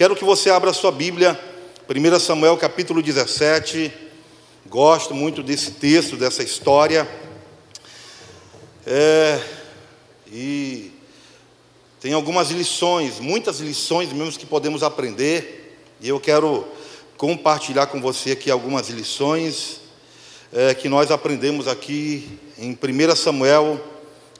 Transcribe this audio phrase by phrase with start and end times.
[0.00, 1.38] Quero que você abra sua Bíblia,
[1.86, 3.92] 1 Samuel capítulo 17.
[4.66, 7.06] Gosto muito desse texto, dessa história.
[8.86, 9.38] É,
[10.32, 10.90] e
[12.00, 15.78] tem algumas lições, muitas lições mesmo que podemos aprender.
[16.00, 16.66] E eu quero
[17.18, 19.82] compartilhar com você aqui algumas lições
[20.50, 23.78] é, que nós aprendemos aqui em 1 Samuel,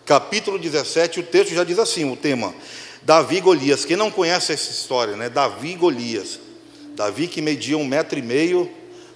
[0.06, 1.20] capítulo 17.
[1.20, 2.54] O texto já diz assim: o tema,
[3.02, 3.84] Davi e Golias.
[3.84, 5.28] Quem não conhece essa história, né?
[5.28, 6.38] Davi e Golias.
[6.94, 8.70] Davi que media um metro e meio,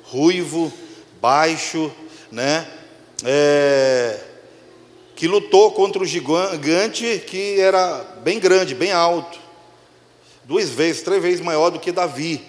[0.04, 0.72] ruivo,
[1.20, 1.92] baixo,
[2.30, 2.66] né?
[3.24, 4.18] É,
[5.14, 9.38] que lutou contra o gigante que era bem grande, bem alto,
[10.44, 12.42] duas vezes, três vezes maior do que Davi.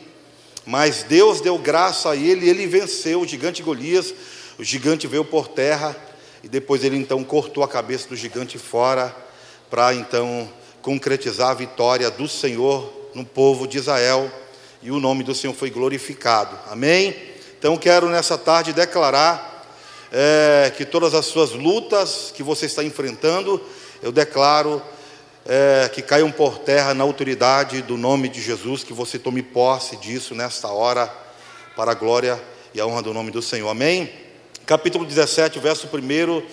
[0.65, 4.13] Mas Deus deu graça a ele ele venceu o gigante Golias.
[4.57, 5.95] O gigante veio por terra
[6.43, 9.15] e depois ele então cortou a cabeça do gigante fora
[9.69, 10.49] para então
[10.85, 14.31] concretizar a vitória do Senhor no povo de Israel
[14.83, 16.55] e o nome do Senhor foi glorificado.
[16.69, 17.15] Amém?
[17.57, 19.65] Então quero nessa tarde declarar
[20.11, 23.59] é, que todas as suas lutas que você está enfrentando,
[24.03, 24.79] eu declaro
[25.43, 29.97] é, que caiam por terra na autoridade do nome de Jesus, que você tome posse
[29.97, 31.11] disso nesta hora,
[31.75, 32.39] para a glória
[32.75, 33.69] e a honra do nome do Senhor.
[33.69, 34.07] Amém?
[34.67, 36.43] Capítulo 17, verso 1,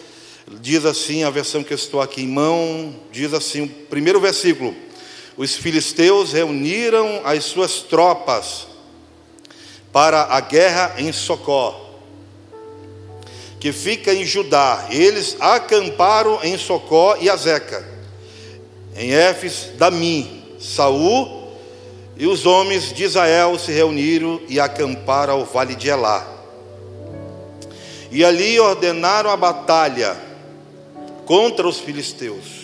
[0.61, 4.75] diz assim, a versão que eu estou aqui em mão, diz assim, o primeiro versículo:
[5.37, 8.67] Os filisteus reuniram as suas tropas
[9.93, 12.01] para a guerra em Socó,
[13.61, 14.87] que fica em Judá.
[14.91, 17.93] Eles acamparam em Socó e Azeca
[18.97, 21.51] em Éfes, Damim, Saul
[22.17, 26.27] e os homens de Israel se reuniram e acamparam ao vale de Elá.
[28.11, 30.15] E ali ordenaram a batalha
[31.25, 32.63] contra os filisteus.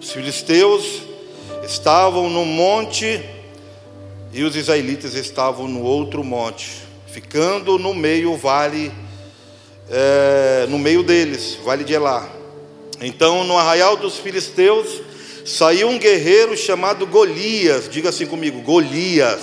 [0.00, 1.02] Os filisteus
[1.64, 3.20] estavam no monte
[4.32, 6.70] e os israelitas estavam no outro monte,
[7.06, 8.92] ficando no meio vale,
[9.90, 12.28] é, no meio deles, vale de Elá.
[13.00, 15.00] Então, no arraial dos filisteus,
[15.44, 19.40] saiu um guerreiro chamado Golias, diga assim comigo, Golias.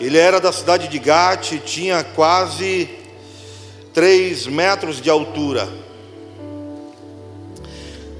[0.00, 2.99] Ele era da cidade de Gate, tinha quase
[3.92, 5.68] três metros de altura.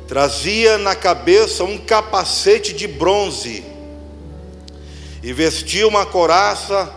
[0.08, 3.64] Trazia na cabeça um capacete de bronze
[5.22, 6.92] e vestia uma coraça,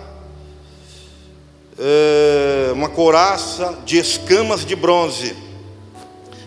[1.77, 5.35] é, uma coraça de escamas de bronze,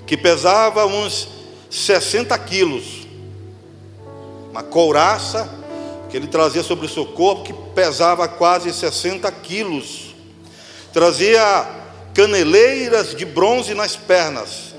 [0.06, 1.28] que pesava uns
[1.70, 3.06] 60 quilos.
[4.50, 5.48] Uma couraça
[6.10, 10.14] que ele trazia sobre o seu corpo que pesava quase 60 quilos.
[10.92, 11.85] Trazia
[12.16, 14.74] caneleiras de bronze nas pernas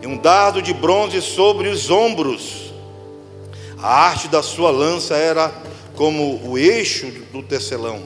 [0.00, 2.72] e um dardo de bronze sobre os ombros.
[3.76, 5.52] A arte da sua lança era
[5.96, 8.00] como o eixo do tecelão,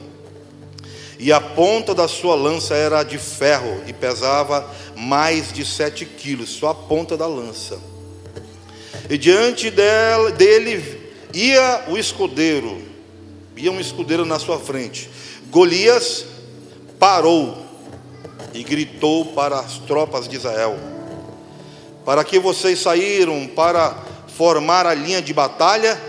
[1.19, 6.49] e a ponta da sua lança era de ferro e pesava mais de sete quilos,
[6.49, 7.79] só a ponta da lança.
[9.11, 12.81] E diante dela, dele ia o escudeiro,
[13.55, 15.07] ia um escudeiro na sua frente.
[15.51, 16.25] Golias
[16.97, 17.62] parou
[18.53, 20.77] e gritou para as tropas de Israel:
[22.05, 23.97] Para que vocês saíram para
[24.35, 25.99] formar a linha de batalha?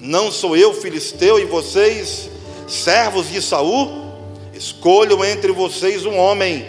[0.00, 2.28] Não sou eu filisteu e vocês
[2.68, 4.08] servos de Saul?
[4.54, 6.66] Escolham entre vocês um homem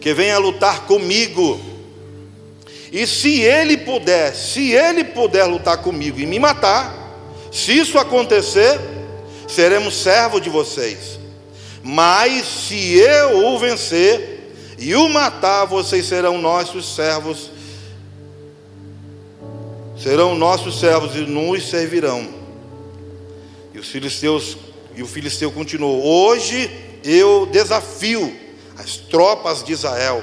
[0.00, 1.60] que venha lutar comigo.
[2.92, 7.02] E se ele puder, se ele puder lutar comigo e me matar,
[7.50, 8.78] se isso acontecer,
[9.48, 11.21] seremos servos de vocês.
[11.82, 17.50] Mas se eu o vencer e o matar, vocês serão nossos servos.
[20.00, 22.28] Serão nossos servos e nos servirão.
[23.74, 24.56] E os filisteus
[24.94, 26.70] e o filisteu continuou: Hoje
[27.04, 28.36] eu desafio
[28.78, 30.22] as tropas de Israel,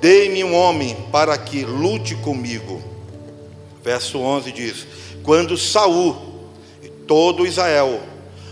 [0.00, 2.82] dei-me um homem para que lute comigo.
[3.84, 4.86] Verso 11 diz:
[5.22, 6.16] Quando Saul
[6.82, 8.00] e todo Israel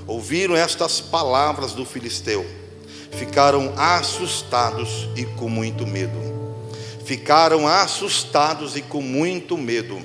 [0.07, 2.45] ouviram estas palavras do filisteu,
[3.13, 6.35] ficaram assustados e com muito medo.
[7.05, 10.01] Ficaram assustados e com muito medo.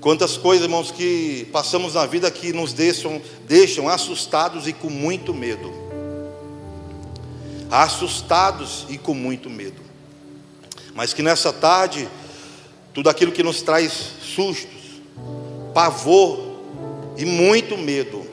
[0.00, 5.34] Quantas coisas, irmãos, que passamos na vida que nos deixam, deixam assustados e com muito
[5.34, 5.90] medo
[7.70, 9.80] assustados e com muito medo.
[10.94, 12.08] Mas que nessa tarde,
[12.92, 13.92] tudo aquilo que nos traz
[14.22, 15.00] sustos,
[15.72, 16.49] pavor
[17.20, 18.26] e muito medo,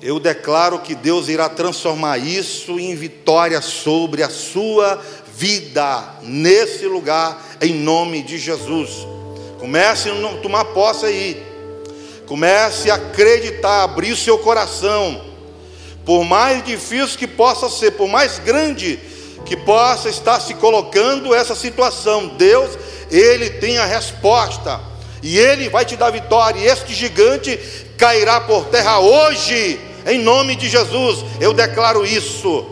[0.00, 5.02] eu declaro que Deus irá transformar isso em vitória sobre a sua
[5.34, 8.90] vida, nesse lugar, em nome de Jesus.
[9.58, 11.42] Comece a tomar posse aí.
[12.26, 15.24] Comece a acreditar, abrir o seu coração.
[16.04, 19.00] Por mais difícil que possa ser, por mais grande
[19.44, 22.78] que possa estar se colocando essa situação, Deus,
[23.10, 24.80] Ele tem a resposta.
[25.22, 26.60] E Ele vai te dar vitória.
[26.60, 27.58] E este gigante
[27.96, 31.24] cairá por terra hoje, em nome de Jesus.
[31.40, 32.64] Eu declaro isso,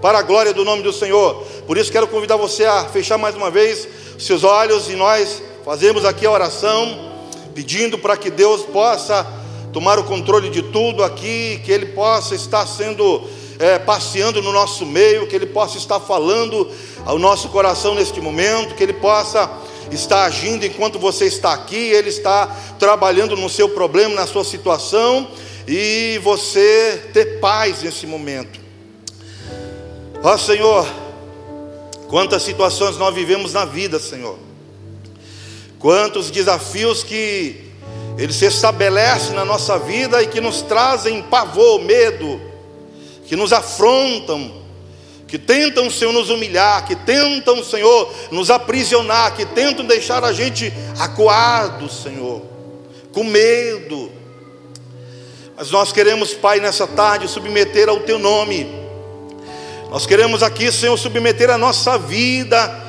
[0.00, 1.44] para a glória do nome do Senhor.
[1.66, 3.88] Por isso quero convidar você a fechar mais uma vez
[4.18, 7.12] seus olhos e nós fazemos aqui a oração,
[7.54, 9.26] pedindo para que Deus possa
[9.72, 13.22] tomar o controle de tudo aqui, que Ele possa estar sendo
[13.58, 16.70] é, passeando no nosso meio, que Ele possa estar falando
[17.04, 19.50] ao nosso coração neste momento, que Ele possa
[19.90, 22.46] estar agindo enquanto você está aqui, Ele está
[22.78, 25.28] trabalhando no seu problema, na sua situação,
[25.66, 28.60] e você ter paz nesse momento.
[30.22, 30.86] Ó Senhor,
[32.08, 34.38] quantas situações nós vivemos na vida, Senhor,
[35.78, 37.66] quantos desafios que
[38.18, 42.40] eles se estabelecem na nossa vida e que nos trazem pavor, medo,
[43.26, 44.65] que nos afrontam,
[45.26, 50.72] que tentam, Senhor, nos humilhar, que tentam, Senhor, nos aprisionar, que tentam deixar a gente
[50.98, 52.42] acuado, Senhor,
[53.12, 54.12] com medo.
[55.56, 58.66] Mas nós queremos, Pai, nessa tarde, submeter ao Teu nome.
[59.90, 62.85] Nós queremos aqui, Senhor, submeter a nossa vida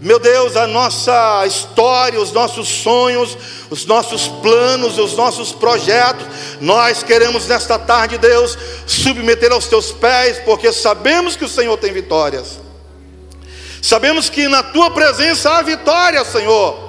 [0.00, 3.36] meu Deus, a nossa história, os nossos sonhos,
[3.70, 6.26] os nossos planos, os nossos projetos,
[6.60, 11.92] nós queremos nesta tarde, Deus, submeter aos teus pés, porque sabemos que o Senhor tem
[11.92, 12.58] vitórias.
[13.80, 16.85] Sabemos que na tua presença há vitória, Senhor.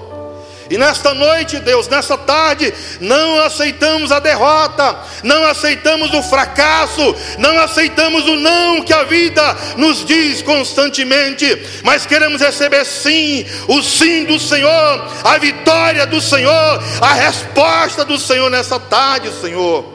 [0.69, 7.57] E nesta noite, Deus, nesta tarde, não aceitamos a derrota, não aceitamos o fracasso, não
[7.59, 14.25] aceitamos o não que a vida nos diz constantemente, mas queremos receber sim, o sim
[14.25, 19.85] do Senhor, a vitória do Senhor, a resposta do Senhor nessa tarde, Senhor.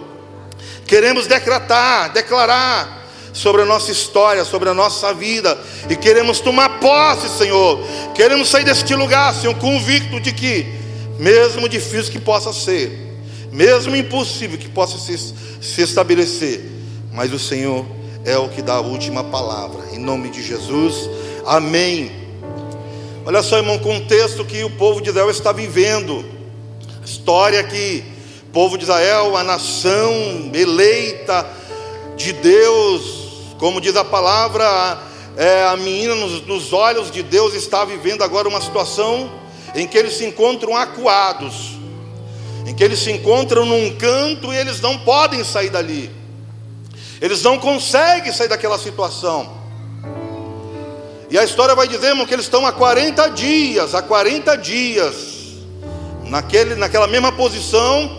[0.87, 3.02] Queremos decretar, declarar
[3.33, 5.59] sobre a nossa história, sobre a nossa vida,
[5.89, 7.81] e queremos tomar posse, Senhor.
[8.15, 10.67] Queremos sair deste lugar, Senhor, convicto de que,
[11.19, 12.91] mesmo difícil que possa ser,
[13.51, 16.61] mesmo impossível que possa se, se estabelecer,
[17.13, 17.85] mas o Senhor
[18.25, 21.09] é o que dá a última palavra, em nome de Jesus,
[21.47, 22.13] amém.
[23.25, 26.25] Olha só, irmão, contexto que o povo de Israel está vivendo,
[27.05, 28.03] história que
[28.49, 31.47] o povo de Israel, a nação eleita
[32.17, 33.22] de Deus,
[33.63, 34.99] como diz a palavra,
[35.37, 39.31] é, a menina nos, nos olhos de Deus está vivendo agora uma situação
[39.73, 41.79] em que eles se encontram acuados,
[42.67, 46.11] em que eles se encontram num canto e eles não podem sair dali,
[47.21, 49.49] eles não conseguem sair daquela situação.
[51.31, 55.15] E a história vai dizer, irmão, que eles estão há 40 dias, há 40 dias,
[56.25, 58.11] naquele, naquela mesma posição,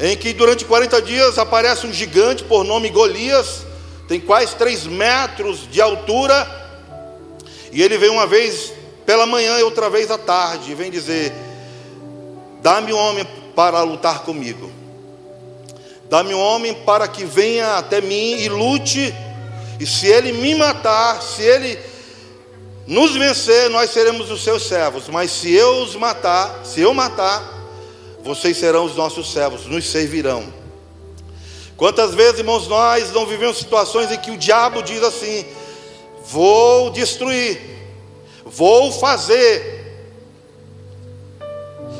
[0.00, 3.64] em que durante 40 dias aparece um gigante por nome Golias,
[4.06, 6.46] tem quase três metros de altura,
[7.72, 8.72] e ele vem uma vez
[9.06, 11.32] pela manhã e outra vez à tarde, e vem dizer:
[12.62, 14.70] Dá-me um homem para lutar comigo,
[16.08, 19.14] dá-me um homem para que venha até mim e lute,
[19.80, 21.78] e se ele me matar, se ele
[22.86, 27.42] nos vencer, nós seremos os seus servos, mas se eu os matar, se eu matar,
[28.22, 30.63] vocês serão os nossos servos, nos servirão.
[31.76, 35.44] Quantas vezes, irmãos, nós não vivemos situações em que o diabo diz assim:
[36.26, 37.60] vou destruir,
[38.44, 39.84] vou fazer,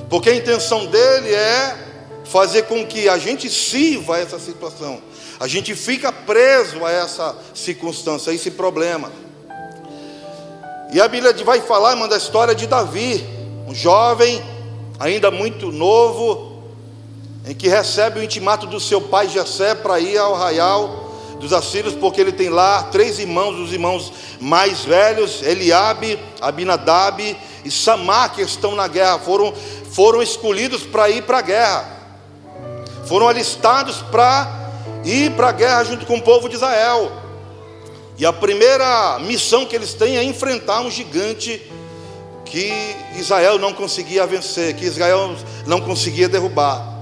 [0.09, 1.77] porque a intenção dele é
[2.25, 5.03] fazer com que a gente sirva essa situação,
[5.41, 9.11] a gente fica preso a essa circunstância, a esse problema.
[10.93, 13.27] E a Bíblia vai falar, manda a história de Davi,
[13.67, 14.41] um jovem,
[15.01, 16.54] ainda muito novo,
[17.47, 21.95] em que recebe o intimato do seu pai Jessé para ir ao arraial dos assírios,
[21.95, 28.41] porque ele tem lá três irmãos, os irmãos mais velhos, Eliabe, Abinadab e Samar, que
[28.41, 29.53] estão na guerra, foram,
[29.93, 31.85] foram escolhidos para ir para a guerra,
[33.07, 34.73] foram alistados para
[35.05, 37.13] ir para a guerra junto com o povo de Israel.
[38.17, 41.61] E a primeira missão que eles têm é enfrentar um gigante
[42.45, 42.73] que
[43.17, 45.37] Israel não conseguia vencer, que Israel
[45.67, 46.94] não conseguia derrubar.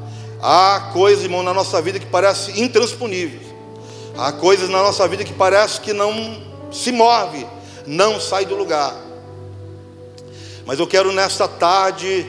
[0.43, 3.47] Há coisas, irmão, na nossa vida que parecem intransponíveis.
[4.19, 7.47] Há coisas na nossa vida que parece que não se move,
[7.87, 8.93] não sai do lugar.
[10.67, 12.27] Mas eu quero nesta tarde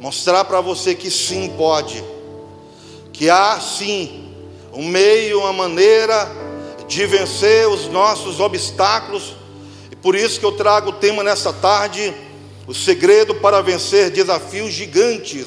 [0.00, 2.02] mostrar para você que sim pode,
[3.12, 4.34] que há sim
[4.72, 6.28] um meio, uma maneira
[6.88, 9.36] de vencer os nossos obstáculos.
[9.92, 12.12] E por isso que eu trago o tema nesta tarde,
[12.66, 15.46] o segredo para vencer desafios gigantes.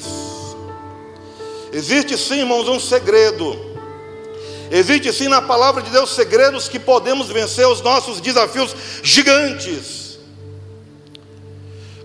[1.72, 3.56] Existe sim, irmãos, um segredo.
[4.70, 10.18] Existe sim na palavra de Deus segredos que podemos vencer os nossos desafios gigantes.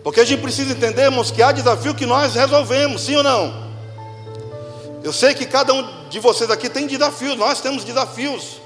[0.03, 3.63] Porque a gente precisa entendermos que há desafio que nós resolvemos, sim ou não?
[5.03, 8.61] Eu sei que cada um de vocês aqui tem desafios, nós temos desafios.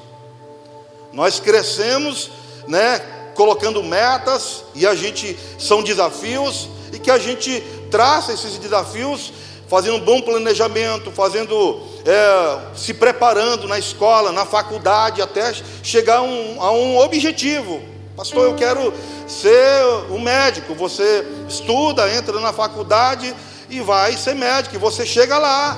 [1.14, 2.30] Nós crescemos,
[2.68, 3.00] né,
[3.34, 9.32] colocando metas e a gente são desafios e que a gente traça esses desafios
[9.68, 16.62] fazendo um bom planejamento, fazendo é, se preparando na escola, na faculdade, até chegar um,
[16.62, 17.82] a um objetivo.
[18.16, 18.94] Pastor, eu quero
[19.28, 20.74] ser um médico.
[20.74, 23.36] Você estuda, entra na faculdade
[23.70, 24.76] e vai ser médico.
[24.76, 25.78] E você chega lá.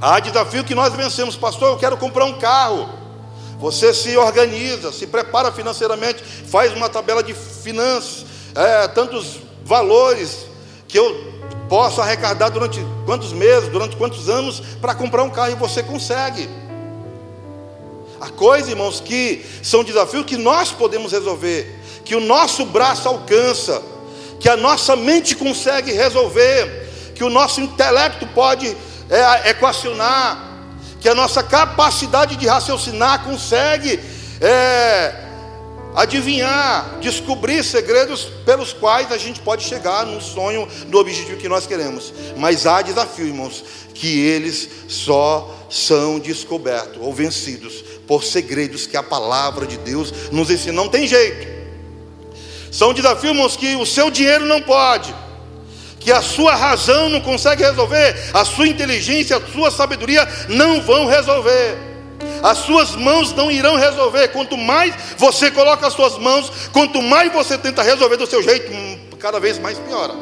[0.00, 1.72] Há desafio que nós vencemos, pastor.
[1.72, 2.88] Eu quero comprar um carro.
[3.58, 10.46] Você se organiza, se prepara financeiramente, faz uma tabela de finanças, é, tantos valores
[10.86, 11.37] que eu
[11.68, 16.48] posso arrecadar durante quantos meses, durante quantos anos para comprar um carro e você consegue.
[18.20, 23.80] Há coisas, irmãos, que são desafios que nós podemos resolver, que o nosso braço alcança,
[24.40, 28.76] que a nossa mente consegue resolver, que o nosso intelecto pode
[29.08, 30.46] é, equacionar,
[31.00, 34.00] que a nossa capacidade de raciocinar consegue
[34.40, 35.27] é,
[35.94, 41.66] adivinhar, descobrir segredos pelos quais a gente pode chegar no sonho, no objetivo que nós
[41.66, 42.12] queremos.
[42.36, 43.64] Mas há desafio, irmãos,
[43.94, 50.50] que eles só são descobertos ou vencidos por segredos que a palavra de Deus nos
[50.50, 50.72] ensina.
[50.72, 51.58] Não tem jeito.
[52.70, 55.14] São desafios, irmãos, que o seu dinheiro não pode
[56.00, 61.06] que a sua razão não consegue resolver, a sua inteligência, a sua sabedoria não vão
[61.06, 61.87] resolver.
[62.42, 64.28] As suas mãos não irão resolver.
[64.28, 68.72] Quanto mais você coloca as suas mãos, quanto mais você tenta resolver do seu jeito,
[68.72, 70.14] hum, cada vez mais piora.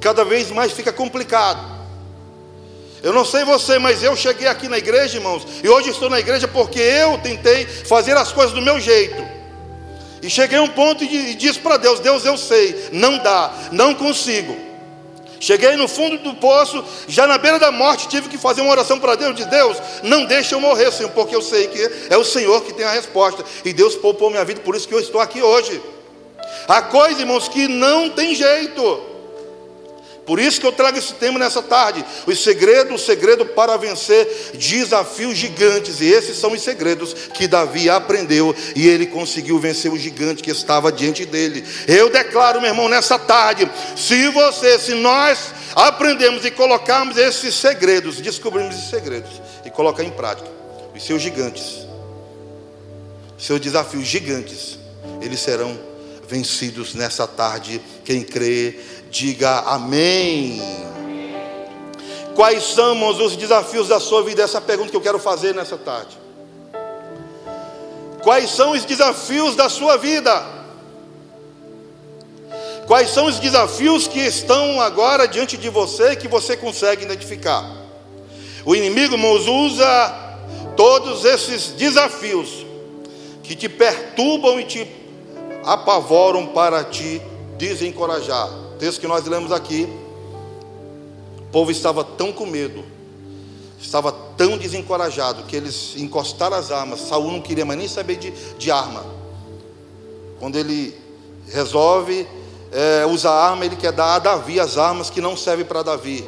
[0.00, 1.72] Cada vez mais fica complicado.
[3.02, 6.20] Eu não sei você, mas eu cheguei aqui na igreja, irmãos, e hoje estou na
[6.20, 9.22] igreja porque eu tentei fazer as coisas do meu jeito.
[10.22, 13.92] E cheguei a um ponto e disse para Deus: Deus, eu sei, não dá, não
[13.92, 14.71] consigo.
[15.42, 19.00] Cheguei no fundo do poço, já na beira da morte, tive que fazer uma oração
[19.00, 22.22] para Deus: de Deus, não deixe eu morrer, Senhor, porque eu sei que é o
[22.22, 23.44] Senhor que tem a resposta.
[23.64, 25.82] E Deus poupou minha vida, por isso que eu estou aqui hoje.
[26.68, 29.11] Há coisas, irmãos, que não tem jeito.
[30.24, 32.04] Por isso que eu trago esse tema nessa tarde.
[32.26, 36.00] O segredo, o segredo para vencer desafios gigantes.
[36.00, 40.50] E esses são os segredos que Davi aprendeu e ele conseguiu vencer o gigante que
[40.50, 41.64] estava diante dele.
[41.88, 48.20] Eu declaro, meu irmão, nessa tarde, se você, se nós aprendemos e colocarmos esses segredos,
[48.20, 49.30] descobrimos esses segredos
[49.64, 50.48] e colocar em prática
[50.94, 51.86] os seus gigantes,
[53.38, 54.78] seus desafios gigantes,
[55.20, 55.76] eles serão
[56.28, 57.80] vencidos nessa tarde.
[58.04, 58.78] Quem crê
[59.12, 60.58] Diga amém.
[62.34, 64.42] Quais são os desafios da sua vida?
[64.42, 66.16] Essa é a pergunta que eu quero fazer nessa tarde.
[68.22, 70.42] Quais são os desafios da sua vida?
[72.86, 77.70] Quais são os desafios que estão agora diante de você que você consegue identificar?
[78.64, 80.38] O inimigo, irmãos, usa
[80.74, 82.64] todos esses desafios
[83.42, 84.90] que te perturbam e te
[85.64, 87.20] apavoram para te
[87.58, 89.88] desencorajar texto que nós lemos aqui,
[91.38, 92.84] o povo estava tão com medo,
[93.80, 96.98] estava tão desencorajado, que eles encostaram as armas.
[97.02, 99.04] Saul não queria mais nem saber de, de arma.
[100.40, 100.98] Quando ele
[101.46, 102.26] resolve
[102.72, 106.26] é, usar arma, ele quer dar a Davi as armas que não servem para Davi.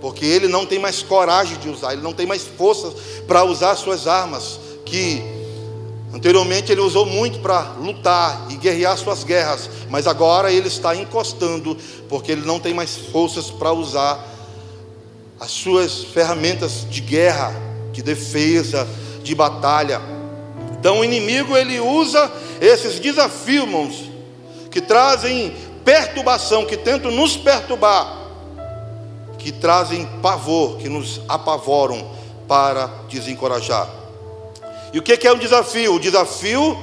[0.00, 2.92] Porque ele não tem mais coragem de usar, ele não tem mais forças
[3.28, 5.22] para usar as suas armas, que
[6.12, 11.76] Anteriormente ele usou muito para lutar e guerrear suas guerras, mas agora ele está encostando,
[12.08, 14.24] porque ele não tem mais forças para usar
[15.38, 17.54] as suas ferramentas de guerra,
[17.92, 18.86] de defesa,
[19.22, 20.00] de batalha.
[20.78, 24.10] Então o inimigo ele usa esses desafios,
[24.70, 28.18] que trazem perturbação, que tentam nos perturbar,
[29.38, 32.10] que trazem pavor, que nos apavoram
[32.48, 33.99] para desencorajar.
[34.92, 35.94] E o que é um desafio?
[35.94, 36.78] O desafio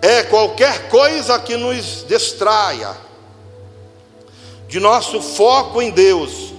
[0.00, 2.96] é qualquer coisa que nos distraia
[4.68, 6.52] de nosso foco em Deus,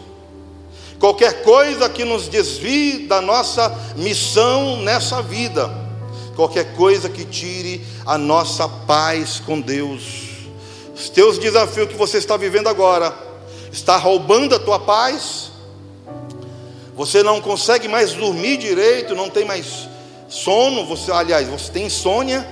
[0.99, 5.69] qualquer coisa que nos desvie da nossa missão nessa vida,
[6.35, 10.27] qualquer coisa que tire a nossa paz com Deus.
[10.95, 13.13] Os teus desafios que você está vivendo agora
[13.71, 15.51] está roubando a tua paz.
[16.95, 19.87] Você não consegue mais dormir direito, não tem mais
[20.27, 22.45] Sono, você, aliás, você tem insônia,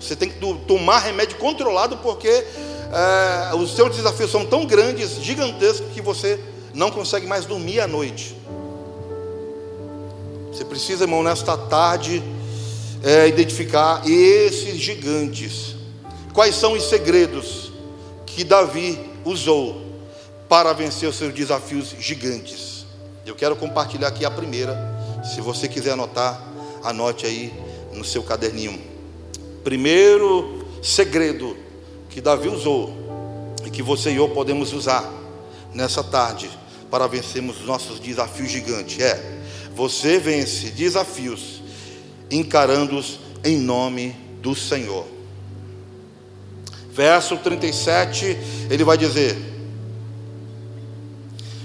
[0.00, 5.92] Você tem que tomar remédio controlado porque é, os seus desafios são tão grandes, gigantescos,
[5.94, 6.40] que você
[6.74, 8.36] não consegue mais dormir à noite.
[10.52, 12.22] Você precisa, irmão, nesta tarde,
[13.02, 15.76] é, identificar esses gigantes.
[16.34, 17.72] Quais são os segredos
[18.26, 19.82] que Davi usou
[20.48, 22.84] para vencer os seus desafios gigantes?
[23.24, 24.74] Eu quero compartilhar aqui a primeira.
[25.22, 26.42] Se você quiser anotar,
[26.82, 27.52] anote aí
[27.92, 28.80] no seu caderninho.
[29.62, 31.56] Primeiro segredo
[32.10, 32.92] que Davi usou
[33.64, 35.08] e que você e eu podemos usar
[35.72, 36.50] nessa tarde
[36.90, 39.40] para vencermos os nossos desafios gigantes é:
[39.74, 41.62] você vence desafios
[42.30, 45.06] encarando-os em nome do Senhor.
[46.90, 48.36] Verso 37,
[48.68, 49.36] ele vai dizer: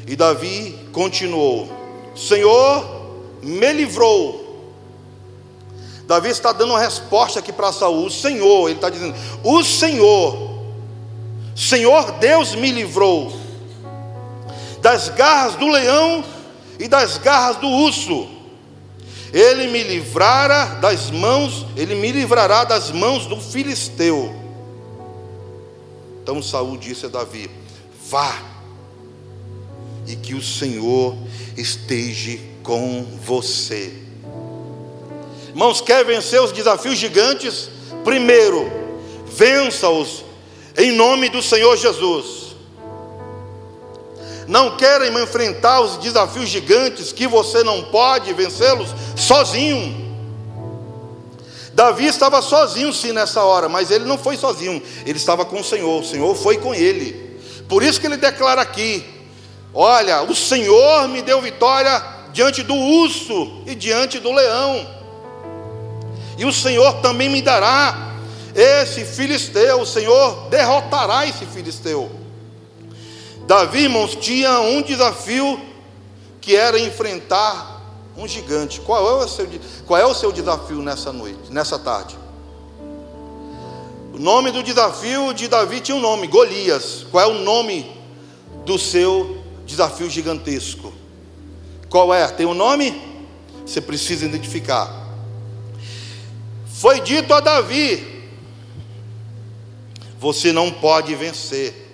[0.05, 1.69] E Davi continuou:
[2.15, 2.96] Senhor
[3.41, 4.45] me livrou.
[6.05, 10.57] Davi está dando uma resposta aqui para Saul: O Senhor, ele está dizendo: O Senhor,
[11.55, 13.33] Senhor Deus me livrou
[14.81, 16.23] das garras do leão
[16.79, 18.27] e das garras do urso.
[19.33, 24.33] Ele me livrara das mãos, ele me livrará das mãos do filisteu.
[26.23, 27.49] Então Saul disse a Davi:
[28.09, 28.33] Vá,
[30.07, 31.17] e que o Senhor
[31.57, 33.93] esteja com você.
[35.47, 37.69] Irmãos, quer vencer os desafios gigantes?
[38.03, 38.69] Primeiro,
[39.25, 40.25] vença-os
[40.77, 42.47] em nome do Senhor Jesus
[44.47, 50.07] não querem enfrentar os desafios gigantes que você não pode vencê-los sozinho.
[51.73, 55.63] Davi estava sozinho sim nessa hora, mas ele não foi sozinho, ele estava com o
[55.63, 57.37] Senhor, o Senhor foi com ele.
[57.67, 59.05] Por isso que ele declara aqui:
[59.73, 64.87] Olha, o Senhor me deu vitória diante do urso e diante do leão,
[66.37, 68.15] e o Senhor também me dará
[68.53, 72.11] esse filisteu, o Senhor derrotará esse filisteu.
[73.47, 75.59] Davi, irmãos, tinha um desafio
[76.39, 77.81] que era enfrentar
[78.15, 78.81] um gigante.
[78.81, 79.49] Qual é o seu,
[79.87, 82.15] qual é o seu desafio nessa noite, nessa tarde?
[84.13, 87.03] O nome do desafio de Davi tinha um nome, Golias.
[87.09, 87.91] Qual é o nome
[88.63, 90.93] do seu desafio gigantesco?
[91.89, 92.27] Qual é?
[92.27, 93.01] Tem um nome?
[93.65, 95.07] Você precisa identificar.
[96.65, 98.29] Foi dito a Davi:
[100.19, 101.87] Você não pode vencer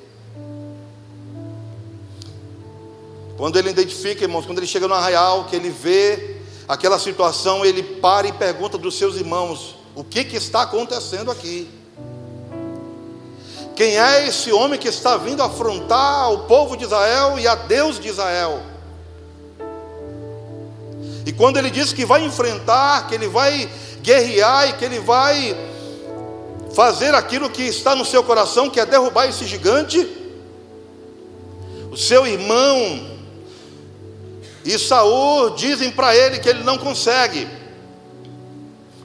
[3.43, 7.84] Quando ele identifica, irmãos, quando ele chega no arraial, que ele vê aquela situação, ele
[7.84, 11.69] para e pergunta dos seus irmãos: o que, que está acontecendo aqui?
[13.75, 17.99] Quem é esse homem que está vindo afrontar o povo de Israel e a Deus
[17.99, 18.62] de Israel?
[21.25, 23.69] E quando ele diz que vai enfrentar, que ele vai
[24.01, 25.55] guerrear e que ele vai
[26.73, 30.07] fazer aquilo que está no seu coração, que é derrubar esse gigante,
[31.91, 33.13] o seu irmão
[34.65, 37.47] e Saul dizem para ele que ele não consegue.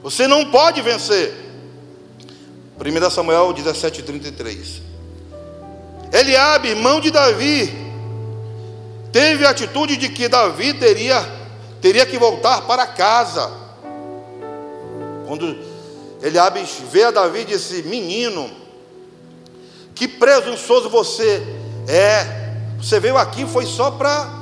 [0.01, 1.33] Você não pode vencer.
[2.79, 4.81] 1 Samuel 17:33.
[6.13, 7.71] Eliabe, irmão de Davi,
[9.11, 11.38] teve a atitude de que Davi teria
[11.81, 13.51] teria que voltar para casa.
[15.27, 15.57] Quando
[16.21, 18.49] Eliabe vê a Davi disse: "Menino,
[19.95, 21.43] que presunçoso você
[21.87, 22.39] é.
[22.81, 24.39] Você veio aqui foi só para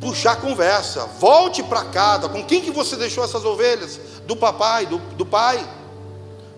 [0.00, 1.06] puxar conversa.
[1.20, 2.28] Volte para casa.
[2.28, 4.00] Com quem que você deixou essas ovelhas?
[4.26, 5.64] Do papai, do, do pai.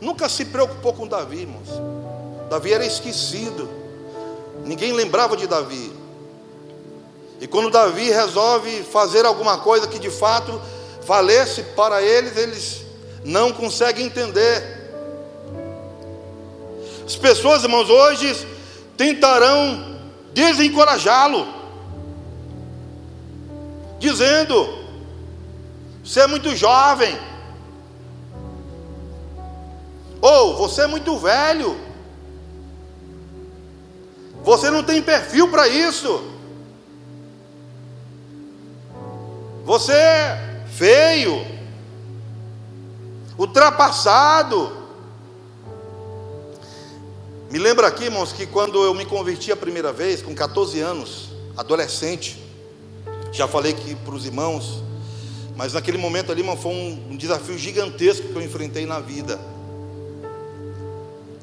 [0.00, 1.68] Nunca se preocupou com Davi, irmãos.
[2.48, 3.68] Davi era esquecido.
[4.64, 5.92] Ninguém lembrava de Davi.
[7.40, 10.61] E quando Davi resolve fazer alguma coisa que de fato
[11.07, 12.83] valesse para eles, eles
[13.24, 14.81] não conseguem entender.
[17.07, 18.46] As pessoas, irmãos, hoje
[18.96, 19.98] tentarão
[20.35, 21.48] desencorajá-lo
[23.98, 24.85] dizendo:
[26.05, 27.18] Você é muito jovem,
[30.20, 31.81] ou você é muito velho,
[34.44, 36.29] você não tem perfil para isso,
[39.70, 41.46] você é feio,
[43.38, 44.72] ultrapassado.
[47.48, 51.28] Me lembra aqui, irmãos, que quando eu me converti a primeira vez, com 14 anos,
[51.56, 52.42] adolescente,
[53.30, 54.83] já falei aqui para os irmãos,
[55.54, 59.38] mas naquele momento ali, irmão, foi um, um desafio gigantesco que eu enfrentei na vida.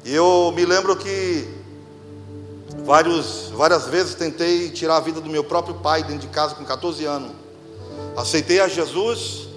[0.04, 1.48] E eu me lembro que
[2.84, 6.62] vários, várias vezes tentei tirar a vida do meu próprio pai dentro de casa com
[6.62, 7.37] 14 anos.
[8.16, 9.48] Aceitei a Jesus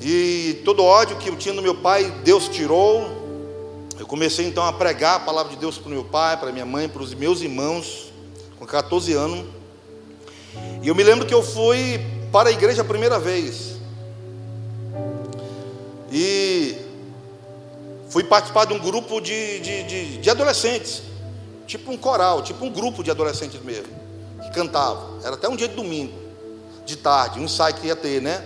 [0.00, 3.20] E todo ódio que eu tinha no meu pai, Deus tirou.
[3.98, 6.64] Eu comecei então a pregar a palavra de Deus para o meu pai, para minha
[6.64, 8.10] mãe, para os meus irmãos,
[8.58, 9.44] com 14 anos.
[10.82, 12.00] E eu me lembro que eu fui
[12.32, 13.76] para a igreja a primeira vez.
[16.10, 16.74] E
[18.08, 21.02] fui participar de um grupo de, de, de, de adolescentes,
[21.66, 23.92] tipo um coral, tipo um grupo de adolescentes mesmo,
[24.42, 25.18] que cantavam.
[25.22, 26.12] Era até um dia de domingo,
[26.90, 28.44] de tarde, um ensaio que ia ter, né?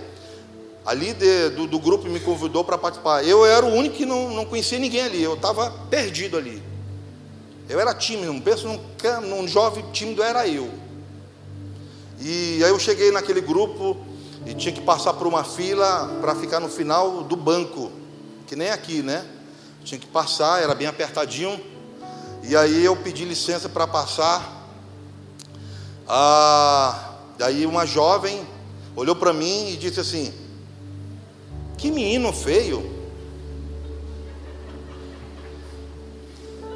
[0.84, 3.24] A líder do, do grupo me convidou para participar.
[3.24, 6.62] Eu era o único que não, não conhecia ninguém ali, eu estava perdido ali.
[7.68, 8.80] Eu era tímido, não penso num,
[9.22, 10.70] num jovem tímido, era eu.
[12.20, 13.96] E aí eu cheguei naquele grupo
[14.46, 17.90] e tinha que passar por uma fila para ficar no final do banco,
[18.46, 19.24] que nem aqui, né?
[19.82, 21.58] Tinha que passar, era bem apertadinho.
[22.42, 24.68] E aí eu pedi licença para passar.
[26.06, 27.03] Ah,
[27.38, 28.46] daí uma jovem
[28.96, 30.32] olhou para mim e disse assim:
[31.76, 32.92] Que menino feio.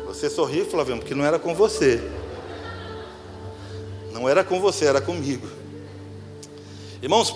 [0.06, 2.02] Você sorriu, Flaviano, porque não era com você.
[4.12, 5.46] Não era com você, era comigo.
[7.00, 7.32] Irmãos,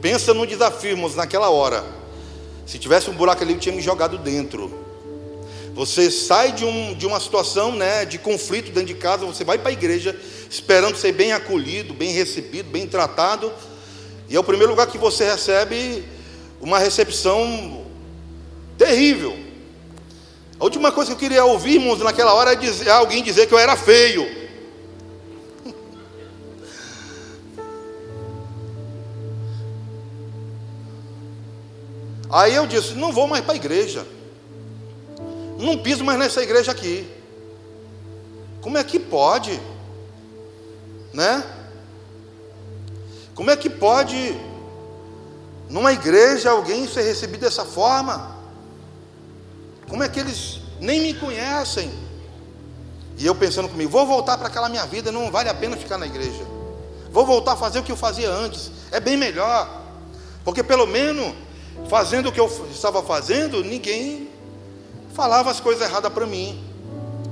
[0.00, 1.84] pensa no desafio, irmãos, naquela hora.
[2.64, 4.89] Se tivesse um buraco ali, eu tinha me jogado dentro.
[5.80, 9.56] Você sai de, um, de uma situação né, de conflito dentro de casa, você vai
[9.56, 10.14] para a igreja
[10.50, 13.50] esperando ser bem acolhido, bem recebido, bem tratado,
[14.28, 16.04] e é o primeiro lugar que você recebe
[16.60, 17.86] uma recepção
[18.76, 19.34] terrível.
[20.58, 23.46] A última coisa que eu queria ouvir, irmãos, naquela hora é dizer, é alguém dizer
[23.46, 24.28] que eu era feio.
[32.28, 34.19] Aí eu disse: não vou mais para a igreja
[35.62, 37.08] não piso mais nessa igreja aqui.
[38.60, 39.60] Como é que pode?
[41.12, 41.44] Né?
[43.34, 44.38] Como é que pode
[45.68, 48.36] numa igreja alguém ser recebido dessa forma?
[49.88, 51.90] Como é que eles nem me conhecem?
[53.18, 55.98] E eu pensando comigo, vou voltar para aquela minha vida, não vale a pena ficar
[55.98, 56.42] na igreja.
[57.10, 59.68] Vou voltar a fazer o que eu fazia antes, é bem melhor.
[60.44, 61.34] Porque pelo menos
[61.88, 64.29] fazendo o que eu estava fazendo, ninguém
[65.14, 66.58] falava as coisas erradas para mim,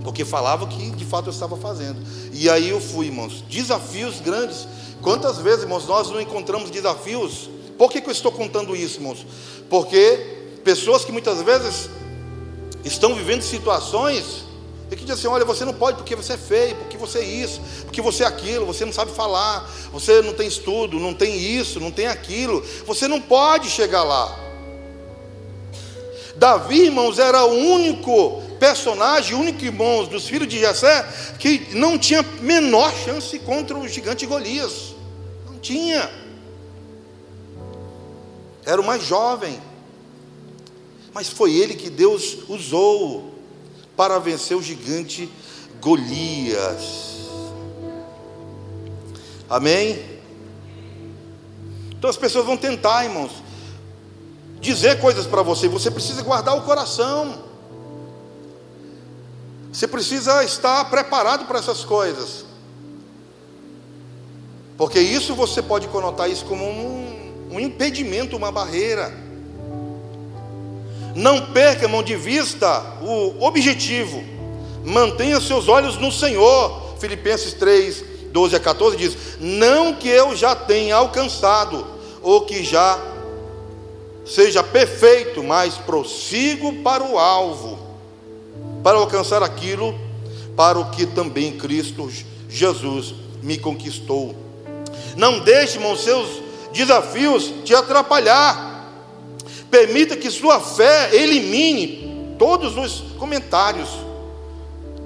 [0.04, 2.00] porque falava o que de fato eu estava fazendo.
[2.32, 4.66] E aí eu fui, irmãos, desafios grandes.
[5.02, 7.48] Quantas vezes, irmãos, nós não encontramos desafios?
[7.76, 9.24] Por que, que eu estou contando isso, irmãos?
[9.70, 11.88] Porque pessoas que muitas vezes
[12.84, 14.44] estão vivendo situações
[14.90, 17.24] e que dizem assim: olha, você não pode porque você é feio, porque você é
[17.24, 21.38] isso, porque você é aquilo, você não sabe falar, você não tem estudo, não tem
[21.38, 24.47] isso, não tem aquilo, você não pode chegar lá.
[26.38, 31.02] Davi, irmãos, era o único personagem, o único irmão dos filhos de Jessé
[31.38, 34.94] que não tinha menor chance contra o gigante Golias.
[35.46, 36.08] Não tinha.
[38.64, 39.60] Era o mais jovem.
[41.12, 43.34] Mas foi ele que Deus usou
[43.96, 45.28] para vencer o gigante
[45.80, 47.08] Golias.
[49.50, 50.18] Amém?
[51.90, 53.32] Então as pessoas vão tentar, irmãos,
[54.60, 57.46] dizer coisas para você, você precisa guardar o coração.
[59.72, 62.44] Você precisa estar preparado para essas coisas.
[64.76, 69.12] Porque isso você pode conotar isso como um, um impedimento, uma barreira.
[71.14, 74.22] Não perca, irmão, de vista o objetivo.
[74.84, 76.96] Mantenha seus olhos no Senhor.
[76.98, 81.84] Filipenses 3, 12 a 14 diz: Não que eu já tenha alcançado,
[82.22, 82.96] ou que já
[84.28, 87.78] seja perfeito, mas prossigo para o alvo,
[88.82, 89.98] para alcançar aquilo
[90.56, 92.10] para o que também Cristo
[92.48, 94.34] Jesus me conquistou.
[95.16, 98.66] Não deixe, irmão, seus desafios te atrapalhar.
[99.70, 103.88] Permita que sua fé elimine todos os comentários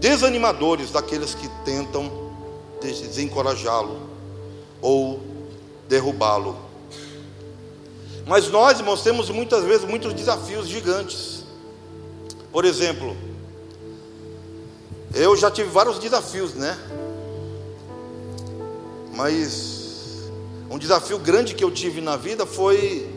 [0.01, 2.11] desanimadores daqueles que tentam
[2.81, 4.01] desencorajá-lo
[4.81, 5.21] ou
[5.89, 6.72] derrubá-lo.
[8.27, 11.45] Mas nós, irmãos, temos muitas vezes muitos desafios gigantes.
[12.53, 13.17] Por exemplo,
[15.15, 16.79] eu já tive vários desafios, né?
[19.15, 20.31] Mas
[20.71, 23.11] um desafio grande que eu tive na vida foi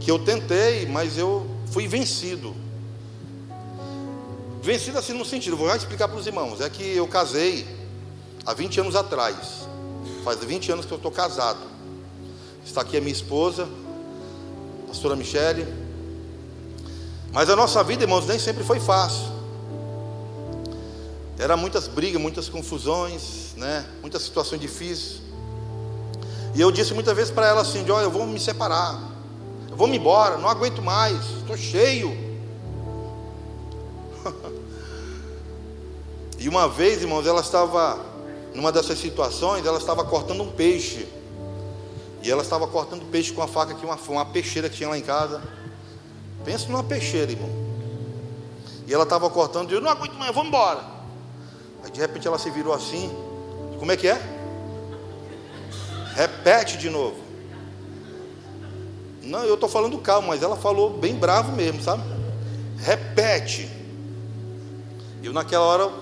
[0.00, 2.54] que eu tentei, mas eu fui vencido.
[4.62, 7.66] Vencido assim no sentido, vou explicar para os irmãos, é que eu casei
[8.44, 9.66] há 20 anos atrás.
[10.24, 11.60] Faz 20 anos que eu estou casado.
[12.64, 13.68] Está aqui a minha esposa,
[14.96, 15.66] pastora Michele.
[17.30, 19.26] Mas a nossa vida, irmãos, nem sempre foi fácil.
[21.38, 23.84] Era muitas brigas, muitas confusões, né?
[24.00, 25.20] Muitas situações difíceis.
[26.54, 28.98] E eu disse muitas vezes para ela assim: olha, eu vou me separar.
[29.70, 32.16] Eu Vamos embora, não aguento mais, estou cheio.
[36.38, 37.98] e uma vez, irmãos, ela estava,
[38.54, 41.06] numa dessas situações, ela estava cortando um peixe.
[42.26, 44.98] E ela estava cortando peixe com a faca, que uma, uma peixeira que tinha lá
[44.98, 45.40] em casa.
[46.44, 47.48] Pensa numa peixeira, irmão.
[48.84, 50.80] E ela estava cortando, e eu não aguento mais, vamos embora.
[51.84, 53.16] Aí de repente ela se virou assim.
[53.78, 54.20] Como é que é?
[56.16, 57.16] Repete de novo.
[59.22, 62.02] Não, eu estou falando calmo, mas ela falou bem bravo mesmo, sabe?
[62.78, 63.70] Repete.
[65.22, 65.92] Eu naquela hora,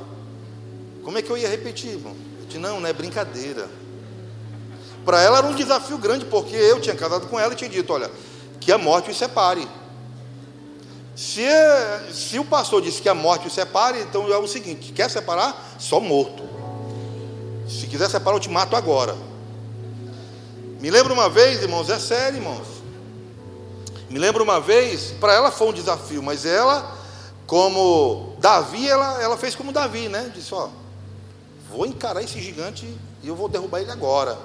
[1.02, 2.16] como é que eu ia repetir, irmão?
[2.40, 3.68] Eu disse, não, não é brincadeira.
[5.04, 7.92] Para ela era um desafio grande, porque eu tinha casado com ela e tinha dito,
[7.92, 8.10] olha,
[8.60, 9.68] que a morte os separe.
[11.14, 11.46] Se,
[12.12, 15.76] se o pastor disse que a morte os separe, então é o seguinte: quer separar?
[15.78, 16.42] Só morto.
[17.68, 19.16] Se quiser separar, eu te mato agora.
[20.80, 22.66] Me lembro uma vez, irmãos, é sério, irmãos.
[24.10, 26.96] Me lembro uma vez, para ela foi um desafio, mas ela,
[27.46, 30.32] como Davi, ela, ela fez como Davi, né?
[30.34, 30.68] Disse: Ó,
[31.70, 32.86] vou encarar esse gigante
[33.22, 34.36] e eu vou derrubar ele agora.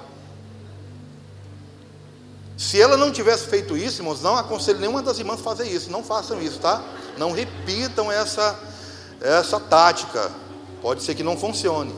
[2.60, 5.90] Se ela não tivesse feito isso, irmãos, não aconselho nenhuma das irmãs a fazer isso.
[5.90, 6.84] Não façam isso, tá?
[7.16, 8.54] Não repitam essa,
[9.18, 10.30] essa tática.
[10.82, 11.94] Pode ser que não funcione.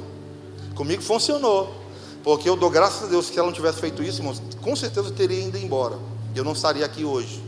[0.76, 1.82] Comigo funcionou.
[2.22, 5.08] Porque eu dou graças a Deus que ela não tivesse feito isso, irmãos, com certeza
[5.08, 5.98] eu teria ido embora.
[6.32, 7.42] Eu não estaria aqui hoje.